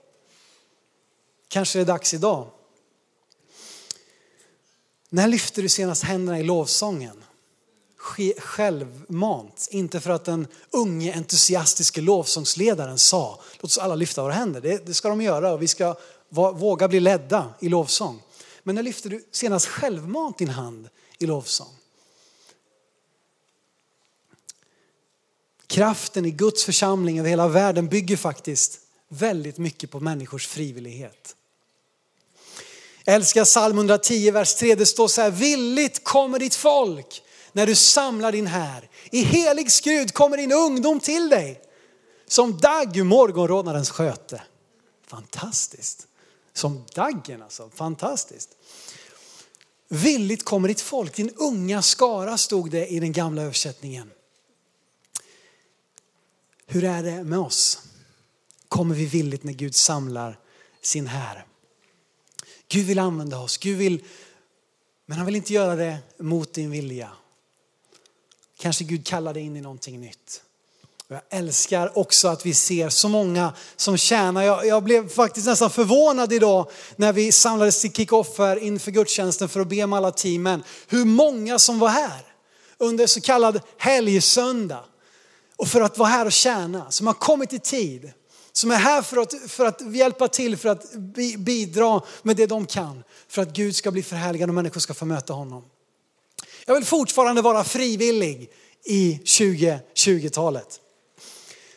Kanske 1.48 1.78
det 1.78 1.82
är 1.82 1.86
dags 1.86 2.14
idag. 2.14 2.50
När 5.08 5.28
lyfte 5.28 5.62
du 5.62 5.68
senast 5.68 6.04
händerna 6.04 6.38
i 6.38 6.42
lovsången? 6.42 7.24
Självmant, 8.38 9.68
inte 9.70 10.00
för 10.00 10.10
att 10.10 10.24
den 10.24 10.46
unge 10.70 11.14
entusiastiske 11.14 12.00
lovsångsledaren 12.00 12.98
sa 12.98 13.40
låt 13.54 13.64
oss 13.64 13.78
alla 13.78 13.94
lyfta 13.94 14.22
våra 14.22 14.32
händer. 14.32 14.60
Det, 14.60 14.86
det 14.86 14.94
ska 14.94 15.08
de 15.08 15.20
göra 15.20 15.52
och 15.52 15.62
vi 15.62 15.68
ska 15.68 15.94
våga 16.28 16.88
bli 16.88 17.00
ledda 17.00 17.54
i 17.60 17.68
lovsång. 17.68 18.22
Men 18.62 18.74
när 18.74 18.82
lyfte 18.82 19.08
du 19.08 19.24
senast 19.32 19.66
självmant 19.66 20.38
din 20.38 20.48
hand 20.48 20.88
i 21.18 21.26
lovsång? 21.26 21.81
Kraften 25.72 26.26
i 26.26 26.30
Guds 26.30 26.64
församling 26.64 27.18
över 27.18 27.30
hela 27.30 27.48
världen 27.48 27.88
bygger 27.88 28.16
faktiskt 28.16 28.80
väldigt 29.08 29.58
mycket 29.58 29.90
på 29.90 30.00
människors 30.00 30.46
frivillighet. 30.46 31.36
Jag 33.04 33.14
älskar 33.14 33.44
psalm 33.44 33.76
110, 33.76 34.30
vers 34.30 34.54
3. 34.54 34.74
Det 34.74 34.86
står 34.86 35.08
så 35.08 35.22
här, 35.22 35.30
villigt 35.30 36.04
kommer 36.04 36.38
ditt 36.38 36.54
folk 36.54 37.22
när 37.52 37.66
du 37.66 37.74
samlar 37.74 38.32
din 38.32 38.46
här. 38.46 38.90
I 39.10 39.22
helig 39.22 39.72
skrud 39.72 40.14
kommer 40.14 40.36
din 40.36 40.52
ungdom 40.52 41.00
till 41.00 41.28
dig. 41.28 41.60
Som 42.26 42.58
dagg 42.58 42.96
ur 42.96 43.04
morgonrodnadens 43.04 43.90
sköte. 43.90 44.42
Fantastiskt. 45.06 46.06
Som 46.52 46.84
daggen 46.94 47.42
alltså, 47.42 47.70
fantastiskt. 47.74 48.50
villigt 49.88 50.44
kommer 50.44 50.68
ditt 50.68 50.80
folk, 50.80 51.16
din 51.16 51.30
unga 51.36 51.82
skara 51.82 52.38
stod 52.38 52.70
det 52.70 52.86
i 52.86 53.00
den 53.00 53.12
gamla 53.12 53.42
översättningen. 53.42 54.10
Hur 56.72 56.84
är 56.84 57.02
det 57.02 57.24
med 57.24 57.38
oss? 57.38 57.78
Kommer 58.68 58.94
vi 58.94 59.06
villigt 59.06 59.44
när 59.44 59.52
Gud 59.52 59.74
samlar 59.74 60.38
sin 60.82 61.06
här? 61.06 61.46
Gud 62.68 62.86
vill 62.86 62.98
använda 62.98 63.38
oss, 63.38 63.56
Gud 63.56 63.78
vill, 63.78 64.04
men 65.06 65.16
han 65.16 65.26
vill 65.26 65.36
inte 65.36 65.52
göra 65.52 65.76
det 65.76 65.98
mot 66.18 66.54
din 66.54 66.70
vilja. 66.70 67.10
Kanske 68.58 68.84
Gud 68.84 69.06
kallar 69.06 69.34
dig 69.34 69.42
in 69.42 69.56
i 69.56 69.60
någonting 69.60 70.00
nytt. 70.00 70.42
Jag 71.08 71.20
älskar 71.30 71.98
också 71.98 72.28
att 72.28 72.46
vi 72.46 72.54
ser 72.54 72.88
så 72.88 73.08
många 73.08 73.54
som 73.76 73.96
tjänar. 73.96 74.42
Jag, 74.42 74.66
jag, 74.66 74.82
blev 74.82 75.08
faktiskt 75.08 75.46
nästan 75.46 75.70
förvånad 75.70 76.32
idag 76.32 76.70
när 76.96 77.12
vi 77.12 77.32
samlades 77.32 77.80
till 77.80 77.92
kick-off 77.92 78.38
här 78.38 78.56
inför 78.56 78.90
gudstjänsten 78.90 79.48
för 79.48 79.60
att 79.60 79.68
be 79.68 79.86
med 79.86 79.96
alla 79.96 80.10
teamen. 80.10 80.62
Hur 80.86 81.04
många 81.04 81.58
som 81.58 81.78
var 81.78 81.88
här 81.88 82.26
under 82.78 83.06
så 83.06 83.20
kallad 83.20 83.60
helgsöndag. 83.78 84.84
Och 85.56 85.68
för 85.68 85.80
att 85.80 85.98
vara 85.98 86.08
här 86.08 86.26
och 86.26 86.32
tjäna, 86.32 86.90
som 86.90 87.06
har 87.06 87.14
kommit 87.14 87.52
i 87.52 87.58
tid. 87.58 88.12
Som 88.52 88.70
är 88.70 88.76
här 88.76 89.02
för 89.02 89.16
att, 89.16 89.34
för 89.48 89.64
att 89.64 89.94
hjälpa 89.94 90.28
till, 90.28 90.56
för 90.56 90.68
att 90.68 90.92
bidra 91.38 92.00
med 92.22 92.36
det 92.36 92.46
de 92.46 92.66
kan. 92.66 93.04
För 93.28 93.42
att 93.42 93.52
Gud 93.52 93.76
ska 93.76 93.90
bli 93.90 94.02
förhärligad 94.02 94.48
och 94.48 94.54
människor 94.54 94.80
ska 94.80 94.94
få 94.94 95.04
möta 95.04 95.32
honom. 95.32 95.64
Jag 96.66 96.74
vill 96.74 96.84
fortfarande 96.84 97.42
vara 97.42 97.64
frivillig 97.64 98.50
i 98.84 99.20
2020-talet. 99.24 100.80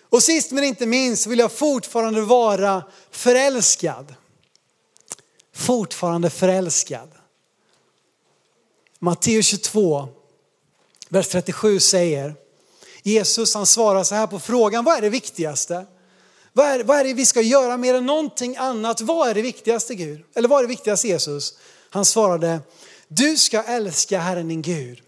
Och 0.02 0.24
sist 0.24 0.52
men 0.52 0.64
inte 0.64 0.86
minst 0.86 1.28
vill 1.28 1.40
jag 1.40 1.52
fortfarande 1.52 2.22
vara 2.22 2.84
förälskad. 3.12 4.16
Fortfarande 5.54 6.30
förälskad. 6.30 7.10
Matteus 9.00 9.46
22, 9.46 10.08
vers 11.10 11.28
37 11.28 11.80
säger, 11.80 12.36
Jesus 13.06 13.54
han 13.56 13.66
svarar 13.66 14.04
så 14.04 14.16
här 14.16 14.28
på 14.28 14.40
frågan, 14.40 14.86
vad 14.86 14.98
är 14.98 15.02
det 15.02 15.10
viktigaste? 15.10 15.86
Vad 16.54 16.68
är, 16.68 16.84
vad 16.84 17.00
är 17.00 17.04
det 17.04 17.14
vi 17.14 17.26
ska 17.26 17.42
göra 17.42 17.78
mer 17.78 17.94
än 17.94 18.06
någonting 18.06 18.58
annat? 18.58 19.02
Vad 19.02 19.30
är 19.30 19.34
det 19.34 19.42
viktigaste 19.42 19.96
Gud? 19.96 20.24
Eller 20.36 20.48
vad 20.48 20.60
är 20.60 20.64
det 20.64 20.70
viktigaste 20.70 21.08
Jesus? 21.08 21.58
Han 21.90 22.06
svarade, 22.06 22.60
du 23.08 23.38
ska 23.38 23.64
älska 23.64 24.20
Herren 24.20 24.48
din 24.48 24.62
Gud 24.62 25.02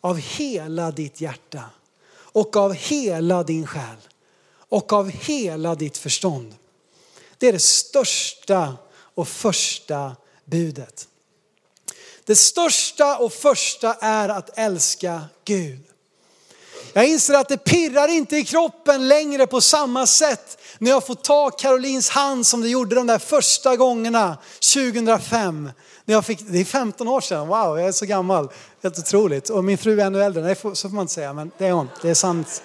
av 0.00 0.16
hela 0.16 0.90
ditt 0.90 1.20
hjärta 1.20 1.64
och 2.16 2.56
av 2.56 2.72
hela 2.72 3.42
din 3.42 3.66
själ 3.66 3.96
och 4.56 4.92
av 4.92 5.10
hela 5.10 5.74
ditt 5.74 5.96
förstånd. 5.96 6.54
Det 7.38 7.48
är 7.48 7.52
det 7.52 7.62
största 7.62 8.76
och 9.14 9.28
första 9.28 10.16
budet. 10.44 11.08
Det 12.24 12.36
största 12.36 13.18
och 13.18 13.32
första 13.32 13.94
är 13.94 14.28
att 14.28 14.58
älska 14.58 15.24
Gud. 15.44 15.80
Jag 16.96 17.08
inser 17.08 17.34
att 17.34 17.48
det 17.48 17.56
pirrar 17.56 18.08
inte 18.08 18.36
i 18.36 18.44
kroppen 18.44 19.08
längre 19.08 19.46
på 19.46 19.60
samma 19.60 20.06
sätt 20.06 20.58
när 20.78 20.90
jag 20.90 21.06
får 21.06 21.14
ta 21.14 21.50
Karolins 21.50 22.08
hand 22.08 22.46
som 22.46 22.60
det 22.60 22.68
gjorde 22.68 22.94
de 22.94 23.06
där 23.06 23.18
första 23.18 23.76
gångerna 23.76 24.38
2005. 24.74 25.70
När 26.04 26.14
jag 26.14 26.24
fick, 26.24 26.40
det 26.48 26.58
är 26.58 26.64
15 26.64 27.08
år 27.08 27.20
sedan, 27.20 27.48
wow 27.48 27.78
jag 27.78 27.88
är 27.88 27.92
så 27.92 28.06
gammal. 28.06 28.48
Helt 28.82 28.98
otroligt. 28.98 29.50
Och 29.50 29.64
min 29.64 29.78
fru 29.78 30.00
är 30.00 30.06
ännu 30.06 30.22
äldre, 30.22 30.42
nej 30.42 30.56
så 30.56 30.74
får 30.74 30.88
man 30.88 31.02
inte 31.02 31.14
säga 31.14 31.32
men 31.32 31.50
det 31.58 31.66
är 31.66 31.72
hon, 31.72 31.88
det 32.02 32.10
är 32.10 32.14
sant. 32.14 32.62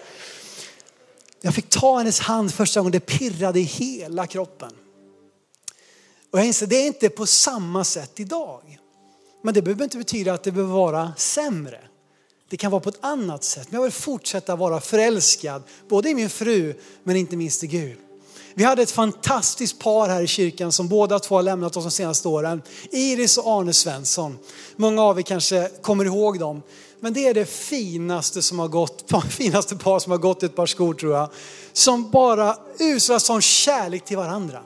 Jag 1.41 1.53
fick 1.53 1.69
ta 1.69 1.97
hennes 1.97 2.19
hand 2.19 2.53
första 2.53 2.79
gången, 2.79 2.91
det 2.91 2.99
pirrade 2.99 3.59
i 3.59 3.63
hela 3.63 4.27
kroppen. 4.27 4.71
Och 6.31 6.39
jag 6.39 6.45
inser, 6.45 6.67
det 6.67 6.75
är 6.75 6.87
inte 6.87 7.09
på 7.09 7.25
samma 7.25 7.83
sätt 7.83 8.19
idag. 8.19 8.79
Men 9.43 9.53
det 9.53 9.61
behöver 9.61 9.83
inte 9.83 9.97
betyda 9.97 10.33
att 10.33 10.43
det 10.43 10.51
behöver 10.51 10.73
vara 10.73 11.13
sämre. 11.17 11.88
Det 12.49 12.57
kan 12.57 12.71
vara 12.71 12.81
på 12.81 12.89
ett 12.89 12.99
annat 13.01 13.43
sätt. 13.43 13.67
Men 13.69 13.77
jag 13.77 13.83
vill 13.83 13.91
fortsätta 13.91 14.55
vara 14.55 14.81
förälskad, 14.81 15.63
både 15.89 16.09
i 16.09 16.15
min 16.15 16.29
fru 16.29 16.73
men 17.03 17.15
inte 17.15 17.37
minst 17.37 17.63
i 17.63 17.67
Gud. 17.67 17.97
Vi 18.53 18.63
hade 18.63 18.81
ett 18.81 18.91
fantastiskt 18.91 19.79
par 19.79 20.09
här 20.09 20.21
i 20.21 20.27
kyrkan 20.27 20.71
som 20.71 20.87
båda 20.87 21.19
två 21.19 21.35
har 21.35 21.43
lämnat 21.43 21.77
oss 21.77 21.83
de 21.83 21.91
senaste 21.91 22.27
åren. 22.27 22.61
Iris 22.91 23.37
och 23.37 23.47
Arne 23.47 23.73
Svensson. 23.73 24.37
Många 24.75 25.01
av 25.01 25.19
er 25.19 25.23
kanske 25.23 25.69
kommer 25.81 26.05
ihåg 26.05 26.39
dem. 26.39 26.61
Men 26.99 27.13
det 27.13 27.27
är 27.27 27.33
det 27.33 27.45
finaste 27.45 28.41
som 28.41 28.59
har 28.59 28.67
gått, 28.67 29.11
finaste 29.29 29.75
par 29.75 29.99
som 29.99 30.11
har 30.11 30.19
gått 30.19 30.43
ett 30.43 30.55
par 30.55 30.65
skor 30.65 30.93
tror 30.93 31.15
jag. 31.15 31.29
Som 31.73 32.09
bara 32.09 32.57
utstrålar 32.79 33.19
sån 33.19 33.41
kärlek 33.41 34.05
till 34.05 34.17
varandra. 34.17 34.59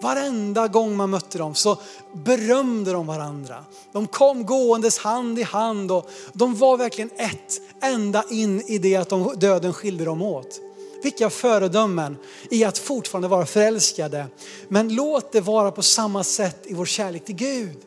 Varenda 0.00 0.68
gång 0.68 0.96
man 0.96 1.10
mötte 1.10 1.38
dem 1.38 1.54
så 1.54 1.78
berömde 2.12 2.92
de 2.92 3.06
varandra. 3.06 3.64
De 3.92 4.06
kom 4.06 4.46
gåendes 4.46 4.98
hand 4.98 5.38
i 5.38 5.42
hand 5.42 5.92
och 5.92 6.10
de 6.32 6.54
var 6.54 6.76
verkligen 6.76 7.10
ett 7.16 7.60
ända 7.82 8.24
in 8.30 8.60
i 8.66 8.78
det 8.78 8.96
att 8.96 9.08
de, 9.08 9.34
döden 9.36 9.72
skilde 9.72 10.04
dem 10.04 10.22
åt. 10.22 10.60
Vilka 11.02 11.30
föredömen 11.30 12.16
i 12.50 12.64
att 12.64 12.78
fortfarande 12.78 13.28
vara 13.28 13.46
förälskade. 13.46 14.26
Men 14.68 14.94
låt 14.94 15.32
det 15.32 15.40
vara 15.40 15.70
på 15.70 15.82
samma 15.82 16.24
sätt 16.24 16.62
i 16.64 16.74
vår 16.74 16.86
kärlek 16.86 17.24
till 17.24 17.34
Gud. 17.34 17.78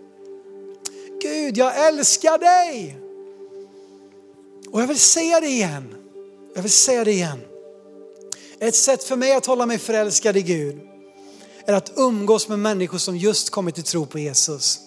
Gud, 1.22 1.58
jag 1.58 1.88
älskar 1.88 2.38
dig. 2.38 2.98
Och 4.72 4.82
jag 4.82 4.88
vill 4.88 5.00
säga 5.00 5.40
det 5.40 5.48
igen. 5.48 5.96
Jag 6.56 6.62
vill 6.62 6.72
säga 6.72 7.04
det 7.04 7.12
igen. 7.12 7.40
Ett 8.60 8.76
sätt 8.76 9.04
för 9.04 9.16
mig 9.16 9.36
att 9.36 9.46
hålla 9.46 9.66
mig 9.66 9.78
förälskad 9.78 10.38
i 10.38 10.42
Gud 10.42 10.89
är 11.66 11.74
att 11.74 11.92
umgås 11.96 12.48
med 12.48 12.60
människor 12.60 12.98
som 12.98 13.18
just 13.18 13.50
kommit 13.50 13.76
till 13.76 13.84
tro 13.84 14.06
på 14.06 14.20
Jesus. 14.20 14.80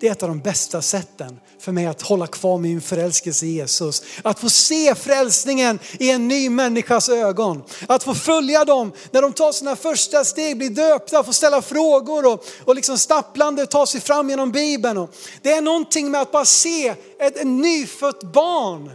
Det 0.00 0.08
är 0.08 0.12
ett 0.12 0.22
av 0.22 0.28
de 0.28 0.40
bästa 0.40 0.82
sätten 0.82 1.40
för 1.58 1.72
mig 1.72 1.86
att 1.86 2.02
hålla 2.02 2.26
kvar 2.26 2.58
min 2.58 2.80
förälskelse 2.80 3.46
i 3.46 3.52
Jesus. 3.52 4.02
Att 4.22 4.40
få 4.40 4.50
se 4.50 4.94
frälsningen 4.94 5.78
i 5.98 6.10
en 6.10 6.28
ny 6.28 6.50
människas 6.50 7.08
ögon. 7.08 7.62
Att 7.88 8.02
få 8.02 8.14
följa 8.14 8.64
dem 8.64 8.92
när 9.10 9.22
de 9.22 9.32
tar 9.32 9.52
sina 9.52 9.76
första 9.76 10.24
steg, 10.24 10.58
blir 10.58 10.70
döpta, 10.70 11.24
får 11.24 11.32
ställa 11.32 11.62
frågor 11.62 12.32
och, 12.32 12.44
och 12.64 12.74
liksom 12.74 12.98
stapplande 12.98 13.66
ta 13.66 13.86
sig 13.86 14.00
fram 14.00 14.30
genom 14.30 14.52
Bibeln. 14.52 15.08
Det 15.42 15.52
är 15.52 15.60
någonting 15.60 16.10
med 16.10 16.20
att 16.20 16.32
bara 16.32 16.44
se 16.44 16.88
ett, 17.18 17.36
ett 17.36 17.46
nyfött 17.46 18.22
barn 18.22 18.90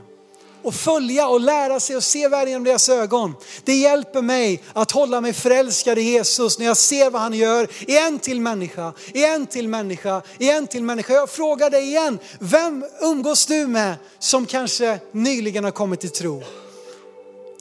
och 0.64 0.74
följa 0.74 1.28
och 1.28 1.40
lära 1.42 1.80
sig 1.80 1.96
och 1.96 2.04
se 2.04 2.28
världen 2.28 2.50
genom 2.50 2.64
deras 2.64 2.90
ögon. 2.90 3.36
Det 3.64 3.76
hjälper 3.76 4.22
mig 4.22 4.64
att 4.74 4.92
hålla 4.92 5.22
mig 5.22 5.34
förälskad 5.34 6.00
i 6.00 6.02
Jesus 6.02 6.60
när 6.60 6.66
jag 6.66 6.78
ser 6.78 7.10
vad 7.10 7.22
han 7.22 7.34
gör 7.34 7.68
i 7.88 7.98
en 7.98 8.20
till 8.20 8.42
människa, 8.42 8.94
i 9.14 9.26
en 9.26 9.48
till 9.48 9.68
människa, 9.68 10.22
i 10.38 10.50
en 10.50 10.68
till 10.68 10.84
människa. 10.84 11.14
Jag 11.14 11.30
frågar 11.30 11.70
dig 11.70 11.84
igen, 11.84 12.20
vem 12.40 12.86
umgås 13.02 13.46
du 13.46 13.68
med 13.68 13.96
som 14.20 14.46
kanske 14.46 15.00
nyligen 15.12 15.64
har 15.64 15.72
kommit 15.72 16.00
till 16.00 16.10
tro? 16.10 16.44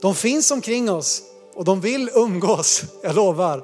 De 0.01 0.15
finns 0.15 0.51
omkring 0.51 0.91
oss 0.91 1.23
och 1.55 1.65
de 1.65 1.81
vill 1.81 2.11
umgås, 2.15 2.83
jag 3.03 3.15
lovar. 3.15 3.63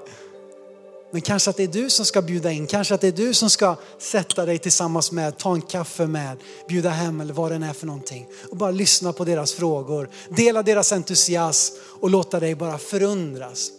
Men 1.10 1.20
kanske 1.20 1.50
att 1.50 1.56
det 1.56 1.62
är 1.62 1.68
du 1.68 1.90
som 1.90 2.04
ska 2.04 2.22
bjuda 2.22 2.52
in, 2.52 2.66
kanske 2.66 2.94
att 2.94 3.00
det 3.00 3.08
är 3.08 3.12
du 3.12 3.34
som 3.34 3.50
ska 3.50 3.76
sätta 3.98 4.46
dig 4.46 4.58
tillsammans 4.58 5.12
med, 5.12 5.38
ta 5.38 5.54
en 5.54 5.62
kaffe 5.62 6.06
med, 6.06 6.36
bjuda 6.68 6.90
hem 6.90 7.20
eller 7.20 7.34
vad 7.34 7.50
det 7.50 7.54
än 7.54 7.62
är 7.62 7.72
för 7.72 7.86
någonting. 7.86 8.26
Och 8.50 8.56
bara 8.56 8.70
lyssna 8.70 9.12
på 9.12 9.24
deras 9.24 9.52
frågor, 9.52 10.10
dela 10.28 10.62
deras 10.62 10.92
entusiasm 10.92 11.74
och 12.00 12.10
låta 12.10 12.40
dig 12.40 12.54
bara 12.54 12.78
förundras. 12.78 13.70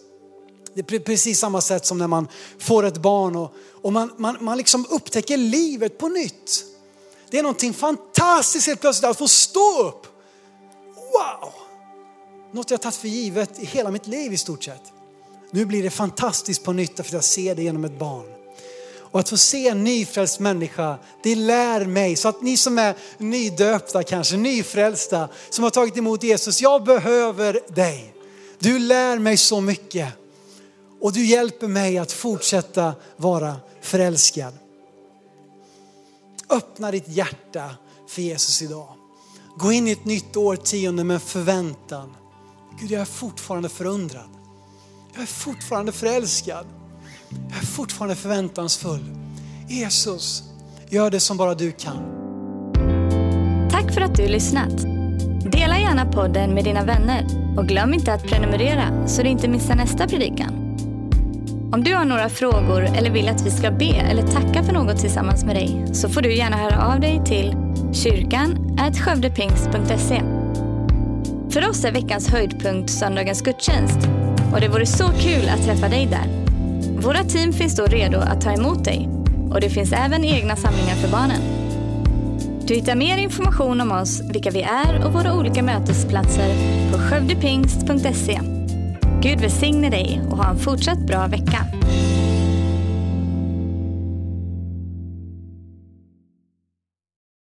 Det 0.74 0.94
är 0.94 0.98
precis 0.98 1.38
samma 1.38 1.60
sätt 1.60 1.86
som 1.86 1.98
när 1.98 2.06
man 2.06 2.28
får 2.58 2.84
ett 2.84 2.98
barn 2.98 3.36
och, 3.36 3.52
och 3.82 3.92
man, 3.92 4.12
man, 4.16 4.36
man 4.40 4.58
liksom 4.58 4.86
upptäcker 4.90 5.36
livet 5.36 5.98
på 5.98 6.08
nytt. 6.08 6.64
Det 7.30 7.38
är 7.38 7.42
någonting 7.42 7.74
fantastiskt 7.74 8.66
helt 8.66 8.80
plötsligt 8.80 9.10
att 9.10 9.18
få 9.18 9.28
stå 9.28 9.82
upp. 9.82 10.06
Wow! 10.94 11.52
Något 12.52 12.70
jag 12.70 12.82
tagit 12.82 12.96
för 12.96 13.08
givet 13.08 13.58
i 13.58 13.64
hela 13.64 13.90
mitt 13.90 14.06
liv 14.06 14.32
i 14.32 14.36
stort 14.36 14.64
sett. 14.64 14.92
Nu 15.50 15.64
blir 15.64 15.82
det 15.82 15.90
fantastiskt 15.90 16.64
på 16.64 16.72
nytt 16.72 16.96
för 16.96 17.02
att 17.02 17.12
jag 17.12 17.24
ser 17.24 17.54
det 17.54 17.62
genom 17.62 17.84
ett 17.84 17.98
barn. 17.98 18.26
Och 19.10 19.20
att 19.20 19.28
få 19.28 19.36
se 19.36 19.68
en 19.68 19.84
nyfrälst 19.84 20.40
människa, 20.40 20.98
det 21.22 21.34
lär 21.34 21.86
mig. 21.86 22.16
Så 22.16 22.28
att 22.28 22.42
ni 22.42 22.56
som 22.56 22.78
är 22.78 22.96
nydöpta 23.18 24.02
kanske, 24.02 24.36
nyfrälsta, 24.36 25.28
som 25.50 25.64
har 25.64 25.70
tagit 25.70 25.96
emot 25.96 26.22
Jesus, 26.22 26.60
jag 26.60 26.84
behöver 26.84 27.60
dig. 27.68 28.14
Du 28.58 28.78
lär 28.78 29.18
mig 29.18 29.36
så 29.36 29.60
mycket. 29.60 30.08
Och 31.00 31.12
du 31.12 31.26
hjälper 31.26 31.68
mig 31.68 31.98
att 31.98 32.12
fortsätta 32.12 32.94
vara 33.16 33.56
förälskad. 33.80 34.54
Öppna 36.50 36.90
ditt 36.90 37.08
hjärta 37.08 37.70
för 38.08 38.22
Jesus 38.22 38.62
idag. 38.62 38.88
Gå 39.56 39.72
in 39.72 39.88
i 39.88 39.90
ett 39.90 40.04
nytt 40.04 40.36
årtionde 40.36 41.04
med 41.04 41.22
förväntan. 41.22 42.14
Gud, 42.80 42.90
jag 42.90 43.00
är 43.00 43.04
fortfarande 43.04 43.68
förundrad. 43.68 44.37
Jag 45.18 45.22
är 45.22 45.26
fortfarande 45.26 45.92
förälskad. 45.92 46.66
Jag 47.30 47.58
är 47.58 47.66
fortfarande 47.66 48.16
förväntansfull. 48.16 49.04
Jesus, 49.68 50.42
gör 50.88 51.10
det 51.10 51.20
som 51.20 51.36
bara 51.36 51.54
du 51.54 51.72
kan. 51.72 51.96
Tack 53.70 53.94
för 53.94 54.00
att 54.00 54.14
du 54.14 54.28
lyssnat. 54.28 54.78
Dela 55.52 55.78
gärna 55.78 56.12
podden 56.12 56.54
med 56.54 56.64
dina 56.64 56.84
vänner 56.84 57.26
och 57.56 57.68
glöm 57.68 57.94
inte 57.94 58.12
att 58.12 58.22
prenumerera 58.22 59.08
så 59.08 59.22
du 59.22 59.28
inte 59.28 59.48
missar 59.48 59.74
nästa 59.74 60.08
predikan. 60.08 60.52
Om 61.72 61.84
du 61.84 61.94
har 61.94 62.04
några 62.04 62.28
frågor 62.28 62.82
eller 62.82 63.10
vill 63.10 63.28
att 63.28 63.46
vi 63.46 63.50
ska 63.50 63.70
be 63.70 63.94
eller 63.94 64.22
tacka 64.22 64.62
för 64.62 64.72
något 64.72 64.98
tillsammans 64.98 65.44
med 65.44 65.56
dig 65.56 65.86
så 65.92 66.08
får 66.08 66.20
du 66.20 66.34
gärna 66.34 66.56
höra 66.56 66.94
av 66.94 67.00
dig 67.00 67.22
till 67.24 67.56
kyrkan 67.92 68.78
skövdepingst.se. 68.94 70.22
För 71.50 71.68
oss 71.68 71.84
är 71.84 71.92
veckans 71.92 72.28
höjdpunkt 72.28 72.90
söndagens 72.90 73.42
gudstjänst 73.42 74.08
och 74.52 74.60
det 74.60 74.68
vore 74.68 74.86
så 74.86 75.08
kul 75.08 75.48
att 75.48 75.64
träffa 75.64 75.88
dig 75.88 76.06
där. 76.06 76.26
Våra 77.00 77.24
team 77.24 77.52
finns 77.52 77.76
då 77.76 77.84
redo 77.84 78.18
att 78.18 78.40
ta 78.40 78.52
emot 78.52 78.84
dig 78.84 79.08
och 79.50 79.60
det 79.60 79.70
finns 79.70 79.92
även 79.92 80.24
egna 80.24 80.56
samlingar 80.56 80.94
för 80.94 81.08
barnen. 81.08 81.40
Du 82.66 82.74
hittar 82.74 82.94
mer 82.94 83.18
information 83.18 83.80
om 83.80 83.92
oss, 83.92 84.20
vilka 84.32 84.50
vi 84.50 84.62
är 84.62 85.06
och 85.06 85.12
våra 85.12 85.34
olika 85.34 85.62
mötesplatser 85.62 86.54
på 86.92 86.98
skövdepingst.se. 86.98 88.40
Gud 89.20 89.40
välsigne 89.40 89.90
dig 89.90 90.20
och 90.30 90.36
ha 90.36 90.50
en 90.50 90.58
fortsatt 90.58 90.98
bra 90.98 91.26
vecka. 91.26 91.58